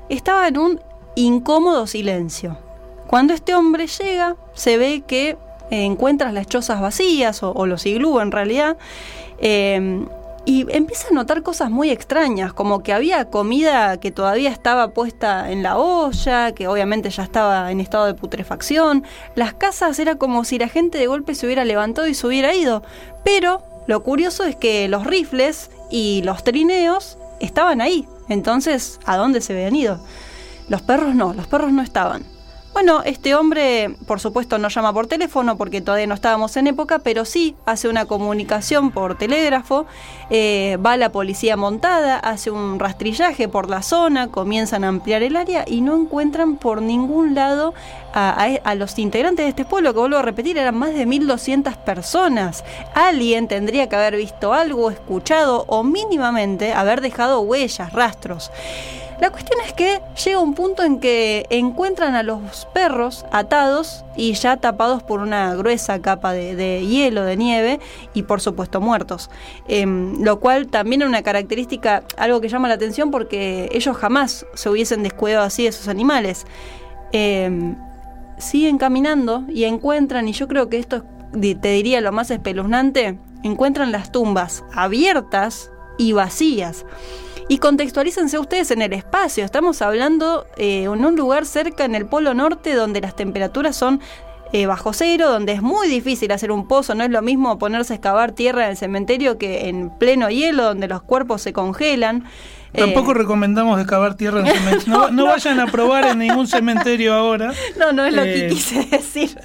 estaba 0.09 0.47
en 0.47 0.57
un 0.57 0.81
incómodo 1.15 1.85
silencio. 1.87 2.57
Cuando 3.07 3.33
este 3.33 3.53
hombre 3.55 3.87
llega, 3.87 4.35
se 4.53 4.77
ve 4.77 5.03
que 5.05 5.37
encuentras 5.71 6.33
las 6.33 6.47
chozas 6.47 6.81
vacías, 6.81 7.41
o, 7.43 7.65
los 7.65 7.85
iglú 7.85 8.19
en 8.19 8.31
realidad, 8.31 8.77
eh, 9.39 10.05
y 10.43 10.65
empieza 10.75 11.09
a 11.09 11.13
notar 11.13 11.43
cosas 11.43 11.69
muy 11.69 11.91
extrañas, 11.91 12.51
como 12.51 12.81
que 12.81 12.93
había 12.93 13.25
comida 13.25 13.99
que 13.99 14.11
todavía 14.11 14.49
estaba 14.49 14.89
puesta 14.89 15.51
en 15.51 15.61
la 15.61 15.77
olla, 15.77 16.51
que 16.53 16.67
obviamente 16.67 17.11
ya 17.11 17.23
estaba 17.23 17.71
en 17.71 17.79
estado 17.79 18.07
de 18.07 18.15
putrefacción. 18.15 19.03
Las 19.35 19.53
casas 19.53 19.99
era 19.99 20.15
como 20.15 20.43
si 20.43 20.57
la 20.57 20.67
gente 20.67 20.97
de 20.97 21.05
golpe 21.05 21.35
se 21.35 21.45
hubiera 21.45 21.63
levantado 21.63 22.07
y 22.07 22.15
se 22.15 22.25
hubiera 22.25 22.55
ido. 22.55 22.81
Pero 23.23 23.61
lo 23.85 24.01
curioso 24.01 24.43
es 24.43 24.55
que 24.55 24.87
los 24.87 25.05
rifles 25.05 25.69
y 25.91 26.23
los 26.23 26.43
trineos 26.43 27.19
estaban 27.39 27.79
ahí. 27.79 28.07
Entonces, 28.27 28.99
¿a 29.05 29.17
dónde 29.17 29.41
se 29.41 29.53
habían 29.53 29.75
ido? 29.75 29.99
Los 30.69 30.81
perros 30.81 31.13
no, 31.13 31.33
los 31.33 31.45
perros 31.45 31.71
no 31.71 31.83
estaban. 31.83 32.23
Bueno, 32.73 33.03
este 33.03 33.35
hombre, 33.35 33.95
por 34.07 34.21
supuesto, 34.21 34.57
no 34.57 34.69
llama 34.69 34.93
por 34.93 35.05
teléfono 35.05 35.57
porque 35.57 35.81
todavía 35.81 36.07
no 36.07 36.15
estábamos 36.15 36.55
en 36.55 36.67
época, 36.67 36.99
pero 36.99 37.25
sí 37.25 37.53
hace 37.65 37.89
una 37.89 38.05
comunicación 38.05 38.91
por 38.91 39.17
telégrafo, 39.17 39.85
eh, 40.29 40.77
va 40.83 40.95
la 40.95 41.11
policía 41.11 41.57
montada, 41.57 42.17
hace 42.17 42.49
un 42.49 42.79
rastrillaje 42.79 43.49
por 43.49 43.69
la 43.69 43.81
zona, 43.83 44.29
comienzan 44.29 44.85
a 44.85 44.87
ampliar 44.87 45.21
el 45.21 45.35
área 45.35 45.65
y 45.67 45.81
no 45.81 45.95
encuentran 45.97 46.55
por 46.55 46.81
ningún 46.81 47.35
lado 47.35 47.73
a, 48.13 48.29
a- 48.45 48.69
a 48.71 48.75
los 48.75 48.97
integrantes 48.99 49.45
de 49.45 49.49
este 49.49 49.65
pueblo, 49.65 49.93
que 49.93 49.99
vuelvo 49.99 50.17
a 50.17 50.21
repetir, 50.21 50.57
eran 50.57 50.75
más 50.77 50.93
de 50.93 51.05
1.200 51.05 51.75
personas. 51.75 52.63
Alguien 52.95 53.49
tendría 53.49 53.89
que 53.89 53.97
haber 53.97 54.15
visto 54.15 54.53
algo, 54.53 54.89
escuchado 54.89 55.65
o 55.67 55.83
mínimamente 55.83 56.71
haber 56.71 57.01
dejado 57.01 57.41
huellas, 57.41 57.91
rastros. 57.91 58.49
La 59.21 59.29
cuestión 59.29 59.59
es 59.63 59.71
que 59.73 60.01
llega 60.25 60.39
un 60.39 60.55
punto 60.55 60.81
en 60.81 60.99
que 60.99 61.45
encuentran 61.51 62.15
a 62.15 62.23
los 62.23 62.65
perros 62.73 63.23
atados 63.31 64.03
y 64.17 64.33
ya 64.33 64.57
tapados 64.57 65.03
por 65.03 65.19
una 65.19 65.53
gruesa 65.53 66.01
capa 66.01 66.33
de, 66.33 66.87
hielo, 66.87 67.23
de 67.23 67.37
nieve 67.37 67.79
y 68.15 68.23
por 68.23 68.41
supuesto 68.41 68.81
muertos. 68.81 69.29
Em, 69.67 70.19
lo 70.23 70.39
cual 70.39 70.65
también 70.69 71.03
es 71.03 71.07
una 71.07 71.21
característica, 71.21 72.03
algo 72.17 72.41
que 72.41 72.49
llama 72.49 72.67
la 72.67 72.73
atención 72.73 73.11
porque 73.11 73.69
ellos 73.71 73.95
jamás 73.95 74.47
se 74.55 74.69
hubiesen 74.71 75.03
descuidado 75.03 75.45
así 75.45 75.65
de 75.65 75.71
sus 75.71 75.87
animales. 75.87 76.47
Em, 77.11 77.75
siguen 78.39 78.79
caminando 78.79 79.43
y 79.47 79.65
encuentran, 79.65 80.27
y 80.27 80.33
yo 80.33 80.47
creo 80.47 80.67
que 80.67 80.79
esto 80.79 80.95
es, 80.95 81.61
te 81.61 81.71
diría 81.73 82.01
lo 82.01 82.11
más 82.11 82.31
espeluznante, 82.31 83.19
encuentran 83.43 83.91
las 83.91 84.11
tumbas 84.11 84.63
abiertas 84.73 85.69
y 85.99 86.13
vacías. 86.13 86.87
Y 87.51 87.57
contextualícense 87.57 88.39
ustedes 88.39 88.71
en 88.71 88.81
el 88.81 88.93
espacio. 88.93 89.43
Estamos 89.43 89.81
hablando 89.81 90.47
eh, 90.55 90.83
en 90.83 91.03
un 91.03 91.17
lugar 91.17 91.45
cerca 91.45 91.83
en 91.83 91.95
el 91.95 92.05
Polo 92.05 92.33
Norte 92.33 92.73
donde 92.73 93.01
las 93.01 93.13
temperaturas 93.13 93.75
son 93.75 93.99
eh, 94.53 94.67
bajo 94.67 94.93
cero, 94.93 95.29
donde 95.29 95.51
es 95.51 95.61
muy 95.61 95.89
difícil 95.89 96.31
hacer 96.31 96.53
un 96.53 96.65
pozo. 96.65 96.95
No 96.95 97.03
es 97.03 97.09
lo 97.09 97.21
mismo 97.21 97.59
ponerse 97.59 97.91
a 97.91 97.97
excavar 97.97 98.31
tierra 98.31 98.63
en 98.63 98.69
el 98.71 98.77
cementerio 98.77 99.37
que 99.37 99.67
en 99.67 99.89
pleno 99.89 100.29
hielo, 100.29 100.63
donde 100.63 100.87
los 100.87 101.01
cuerpos 101.01 101.41
se 101.41 101.51
congelan. 101.51 102.23
Tampoco 102.71 103.11
Eh, 103.11 103.15
recomendamos 103.15 103.81
excavar 103.81 104.15
tierra 104.15 104.39
en 104.39 104.47
cementerio. 104.47 104.97
No, 104.97 105.09
no 105.11 105.25
vayan 105.25 105.59
a 105.59 105.67
probar 105.67 106.05
en 106.05 106.19
ningún 106.19 106.47
cementerio 106.47 107.13
ahora. 107.13 107.51
no, 107.77 107.91
no 107.91 108.05
es 108.05 108.13
lo 108.13 108.23
que 108.23 108.45
eh, 108.45 108.47
quise 108.47 108.85
decir. 108.85 109.37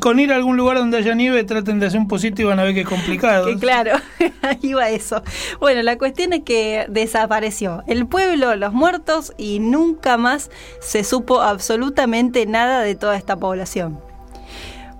Con, 0.00 0.20
ir 0.20 0.32
a 0.32 0.36
algún 0.36 0.56
lugar 0.56 0.78
donde 0.78 0.98
haya 0.98 1.14
nieve, 1.14 1.42
traten 1.42 1.80
de 1.80 1.86
hacer 1.86 1.98
un 1.98 2.06
pocito 2.06 2.42
y 2.42 2.44
van 2.44 2.60
a 2.60 2.62
ver 2.62 2.74
que 2.74 2.82
es 2.82 2.88
complicado. 2.88 3.46
Que 3.46 3.56
claro, 3.56 3.98
va 4.76 4.90
eso. 4.90 5.22
Bueno, 5.58 5.82
la 5.82 5.98
cuestión 5.98 6.32
es 6.32 6.44
que 6.44 6.86
desapareció 6.88 7.82
el 7.88 8.06
pueblo, 8.06 8.54
los 8.54 8.72
muertos 8.72 9.32
y 9.36 9.58
nunca 9.58 10.16
más 10.16 10.50
se 10.80 11.02
supo 11.02 11.40
absolutamente 11.40 12.46
nada 12.46 12.82
de 12.82 12.94
toda 12.94 13.16
esta 13.16 13.36
población. 13.36 13.98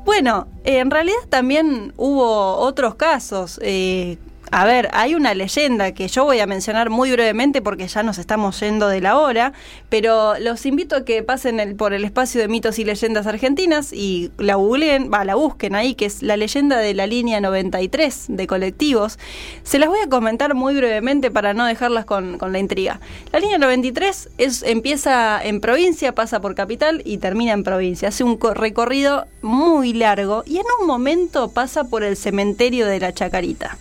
Bueno, 0.04 0.48
en 0.64 0.90
realidad 0.90 1.18
también 1.28 1.92
hubo 1.96 2.56
otros 2.56 2.96
casos. 2.96 3.60
eh, 3.62 4.18
a 4.50 4.64
ver, 4.64 4.88
hay 4.92 5.14
una 5.14 5.34
leyenda 5.34 5.92
que 5.92 6.08
yo 6.08 6.24
voy 6.24 6.40
a 6.40 6.46
mencionar 6.46 6.90
muy 6.90 7.10
brevemente 7.10 7.60
porque 7.62 7.86
ya 7.88 8.02
nos 8.02 8.18
estamos 8.18 8.58
yendo 8.60 8.88
de 8.88 9.00
la 9.00 9.18
hora, 9.18 9.52
pero 9.88 10.38
los 10.38 10.64
invito 10.66 10.96
a 10.96 11.04
que 11.04 11.22
pasen 11.22 11.60
el- 11.60 11.74
por 11.76 11.92
el 11.92 12.04
espacio 12.04 12.40
de 12.40 12.48
mitos 12.48 12.78
y 12.78 12.84
leyendas 12.84 13.26
argentinas 13.26 13.92
y 13.92 14.30
la 14.38 14.56
va, 14.56 15.24
la 15.24 15.34
busquen 15.34 15.74
ahí, 15.74 15.94
que 15.94 16.06
es 16.06 16.22
la 16.22 16.36
leyenda 16.36 16.78
de 16.78 16.94
la 16.94 17.06
línea 17.06 17.40
93 17.40 18.26
de 18.28 18.46
colectivos. 18.46 19.18
Se 19.62 19.78
las 19.78 19.88
voy 19.88 20.00
a 20.00 20.08
comentar 20.08 20.54
muy 20.54 20.74
brevemente 20.74 21.30
para 21.30 21.54
no 21.54 21.64
dejarlas 21.66 22.04
con, 22.04 22.38
con 22.38 22.52
la 22.52 22.58
intriga. 22.58 23.00
La 23.32 23.40
línea 23.40 23.58
93 23.58 24.30
es, 24.38 24.62
empieza 24.62 25.40
en 25.42 25.60
provincia, 25.60 26.14
pasa 26.14 26.40
por 26.40 26.54
capital 26.54 27.02
y 27.04 27.18
termina 27.18 27.52
en 27.52 27.64
provincia. 27.64 28.08
Hace 28.08 28.24
un 28.24 28.36
co- 28.36 28.54
recorrido 28.54 29.26
muy 29.42 29.92
largo 29.92 30.42
y 30.46 30.56
en 30.58 30.64
un 30.80 30.86
momento 30.86 31.50
pasa 31.50 31.84
por 31.84 32.02
el 32.02 32.16
cementerio 32.16 32.86
de 32.86 33.00
la 33.00 33.12
Chacarita. 33.12 33.76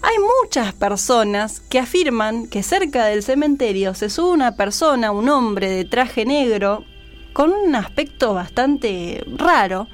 Hay 0.00 0.14
muchas 0.42 0.72
personas 0.74 1.60
que 1.60 1.80
afirman 1.80 2.46
que 2.46 2.62
cerca 2.62 3.06
del 3.06 3.22
cementerio 3.22 3.94
se 3.94 4.10
sube 4.10 4.30
una 4.30 4.54
persona, 4.54 5.10
un 5.10 5.28
hombre 5.28 5.68
de 5.70 5.84
traje 5.84 6.24
negro, 6.24 6.84
con 7.32 7.52
un 7.52 7.74
aspecto 7.74 8.32
bastante 8.32 9.24
raro, 9.36 9.88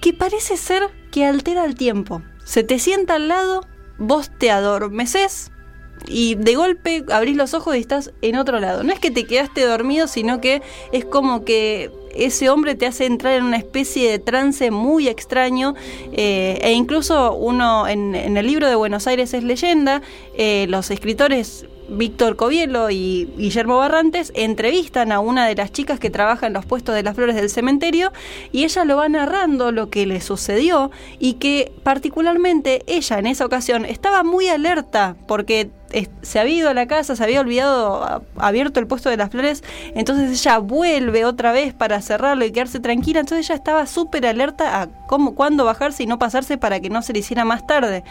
que 0.00 0.12
parece 0.12 0.56
ser 0.56 0.90
que 1.10 1.26
altera 1.26 1.64
el 1.64 1.74
tiempo. 1.74 2.22
Se 2.44 2.62
te 2.62 2.78
sienta 2.78 3.14
al 3.14 3.28
lado, 3.28 3.66
vos 3.98 4.30
te 4.38 4.50
adormeces 4.50 5.50
y 6.06 6.34
de 6.34 6.54
golpe 6.54 7.04
abrís 7.10 7.36
los 7.36 7.54
ojos 7.54 7.76
y 7.76 7.80
estás 7.80 8.12
en 8.22 8.36
otro 8.36 8.60
lado. 8.60 8.82
No 8.82 8.92
es 8.92 8.98
que 8.98 9.10
te 9.10 9.24
quedaste 9.24 9.64
dormido, 9.64 10.06
sino 10.08 10.40
que 10.40 10.62
es 10.92 11.04
como 11.04 11.44
que 11.44 11.90
ese 12.16 12.50
hombre 12.50 12.74
te 12.74 12.86
hace 12.86 13.06
entrar 13.06 13.34
en 13.34 13.44
una 13.44 13.56
especie 13.56 14.10
de 14.10 14.18
trance 14.18 14.70
muy 14.70 15.08
extraño 15.08 15.74
eh, 16.12 16.58
e 16.62 16.72
incluso 16.72 17.34
uno 17.34 17.86
en, 17.88 18.14
el 18.14 18.46
libro 18.46 18.68
de 18.68 18.74
Buenos 18.74 19.06
Aires 19.06 19.34
es 19.34 19.44
leyenda, 19.44 20.02
eh, 20.36 20.66
los 20.68 20.90
escritores 20.90 21.66
Víctor 21.88 22.36
Covielo 22.36 22.90
y 22.90 23.28
Guillermo 23.36 23.76
Barrantes 23.76 24.32
entrevistan 24.34 25.12
a 25.12 25.20
una 25.20 25.46
de 25.46 25.54
las 25.54 25.72
chicas 25.72 26.00
que 26.00 26.10
trabaja 26.10 26.46
en 26.46 26.52
los 26.52 26.64
puestos 26.64 26.94
de 26.94 27.02
las 27.02 27.14
flores 27.14 27.36
del 27.36 27.50
cementerio 27.50 28.12
y 28.52 28.64
ella 28.64 28.84
lo 28.84 28.96
va 28.96 29.08
narrando 29.08 29.70
lo 29.72 29.90
que 29.90 30.06
le 30.06 30.20
sucedió 30.20 30.90
y 31.18 31.34
que 31.34 31.72
particularmente 31.82 32.82
ella 32.86 33.18
en 33.18 33.26
esa 33.26 33.44
ocasión 33.44 33.84
estaba 33.84 34.22
muy 34.22 34.48
alerta 34.48 35.16
porque 35.26 35.70
se 36.22 36.38
había 36.38 36.54
ido 36.54 36.70
a 36.70 36.74
la 36.74 36.86
casa, 36.86 37.16
se 37.16 37.22
había 37.22 37.40
olvidado 37.40 38.24
abierto 38.36 38.80
el 38.80 38.86
puesto 38.86 39.10
de 39.10 39.16
las 39.16 39.30
flores, 39.30 39.62
entonces 39.94 40.30
ella 40.30 40.58
vuelve 40.58 41.24
otra 41.24 41.52
vez 41.52 41.74
para 41.74 42.00
cerrarlo 42.00 42.44
y 42.44 42.52
quedarse 42.52 42.80
tranquila, 42.80 43.20
entonces 43.20 43.46
ella 43.46 43.54
estaba 43.54 43.86
súper 43.86 44.26
alerta 44.26 44.82
a 44.82 44.88
cómo, 45.06 45.34
cuándo 45.34 45.64
bajarse 45.64 46.02
y 46.02 46.06
no 46.06 46.18
pasarse 46.18 46.58
para 46.58 46.80
que 46.80 46.90
no 46.90 47.02
se 47.02 47.12
le 47.12 47.20
hiciera 47.20 47.44
más 47.44 47.66
tarde. 47.66 48.04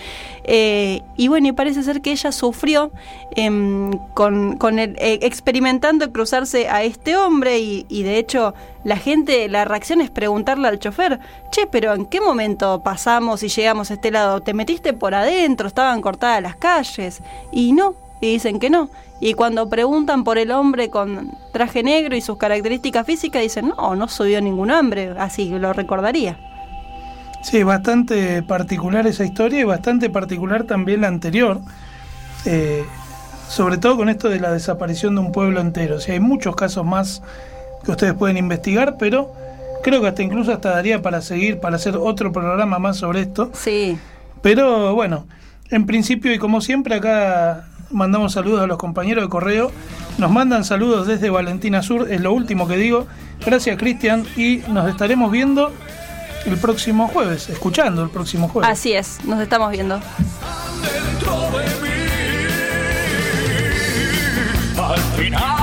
Eh, 0.43 1.01
y 1.17 1.27
bueno, 1.27 1.47
y 1.47 1.51
parece 1.51 1.83
ser 1.83 2.01
que 2.01 2.11
ella 2.11 2.31
sufrió 2.31 2.91
em, 3.35 3.91
con, 4.13 4.79
el, 4.79 4.95
eh, 4.99 5.19
experimentando 5.21 6.11
cruzarse 6.11 6.69
a 6.69 6.83
este 6.83 7.15
hombre 7.17 7.59
y 7.59 8.03
de 8.03 8.17
hecho 8.17 8.53
la 8.83 8.97
gente, 8.97 9.47
la 9.49 9.65
reacción 9.65 10.01
es 10.01 10.09
preguntarle 10.09 10.67
al 10.67 10.79
chofer, 10.79 11.19
che, 11.51 11.67
pero 11.67 11.93
¿en 11.93 12.05
qué 12.05 12.19
momento 12.19 12.81
pasamos 12.83 13.43
y 13.43 13.47
llegamos 13.47 13.91
a 13.91 13.95
este 13.95 14.11
lado? 14.11 14.41
¿Te 14.41 14.53
metiste 14.53 14.93
por 14.93 15.15
adentro? 15.15 15.67
¿Estaban 15.67 16.01
cortadas 16.01 16.41
las 16.41 16.55
calles? 16.55 17.21
Y 17.51 17.71
no, 17.73 17.95
y 18.19 18.33
dicen 18.33 18.59
que 18.59 18.69
no. 18.69 18.89
Y 19.19 19.35
cuando 19.35 19.69
preguntan 19.69 20.23
por 20.23 20.37
el 20.37 20.51
hombre 20.51 20.89
con 20.89 21.31
traje 21.53 21.81
negro 21.81 22.15
y 22.15 22.21
sus 22.21 22.37
características 22.37 23.05
físicas, 23.05 23.41
dicen, 23.41 23.69
no, 23.69 23.95
no 23.95 24.07
subió 24.09 24.41
ningún 24.41 24.71
hombre, 24.71 25.13
así 25.17 25.47
lo 25.47 25.71
recordaría. 25.71 26.37
Sí, 27.41 27.63
bastante 27.63 28.41
particular 28.43 29.07
esa 29.07 29.23
historia 29.23 29.61
y 29.61 29.63
bastante 29.63 30.09
particular 30.09 30.63
también 30.63 31.01
la 31.01 31.07
anterior. 31.07 31.61
Eh, 32.45 32.83
sobre 33.47 33.77
todo 33.77 33.97
con 33.97 34.09
esto 34.09 34.29
de 34.29 34.39
la 34.39 34.51
desaparición 34.51 35.15
de 35.15 35.21
un 35.21 35.31
pueblo 35.31 35.61
entero. 35.61 35.97
O 35.97 35.99
sea, 35.99 36.15
hay 36.15 36.19
muchos 36.19 36.55
casos 36.55 36.85
más 36.85 37.21
que 37.83 37.91
ustedes 37.91 38.13
pueden 38.13 38.37
investigar, 38.37 38.95
pero 38.97 39.33
creo 39.83 40.01
que 40.01 40.07
hasta 40.07 40.23
incluso 40.23 40.51
hasta 40.51 40.71
daría 40.71 41.01
para 41.01 41.21
seguir, 41.21 41.59
para 41.59 41.75
hacer 41.75 41.97
otro 41.97 42.31
programa 42.31 42.79
más 42.79 42.97
sobre 42.97 43.21
esto. 43.21 43.51
Sí, 43.53 43.97
Pero 44.41 44.93
bueno, 44.95 45.25
en 45.69 45.85
principio 45.85 46.33
y 46.33 46.39
como 46.39 46.61
siempre 46.61 46.95
acá 46.95 47.65
mandamos 47.91 48.33
saludos 48.33 48.61
a 48.61 48.67
los 48.67 48.77
compañeros 48.77 49.23
de 49.23 49.29
correo. 49.29 49.71
Nos 50.17 50.31
mandan 50.31 50.63
saludos 50.65 51.07
desde 51.07 51.29
Valentina 51.29 51.81
Sur, 51.81 52.11
es 52.11 52.21
lo 52.21 52.33
último 52.33 52.67
que 52.67 52.77
digo. 52.77 53.07
Gracias, 53.45 53.77
Cristian, 53.77 54.25
y 54.35 54.61
nos 54.69 54.89
estaremos 54.89 55.31
viendo 55.31 55.71
el 56.45 56.57
próximo 56.57 57.07
jueves, 57.07 57.49
escuchando 57.49 58.03
el 58.03 58.09
próximo 58.09 58.49
jueves. 58.49 58.69
Así 58.69 58.93
es, 58.93 59.23
nos 59.25 59.39
estamos 59.41 59.71
viendo. 59.71 59.99
dentro 60.81 61.33
de 61.57 61.65
mí. 61.81 61.89
Al 64.77 64.99
final 65.17 65.62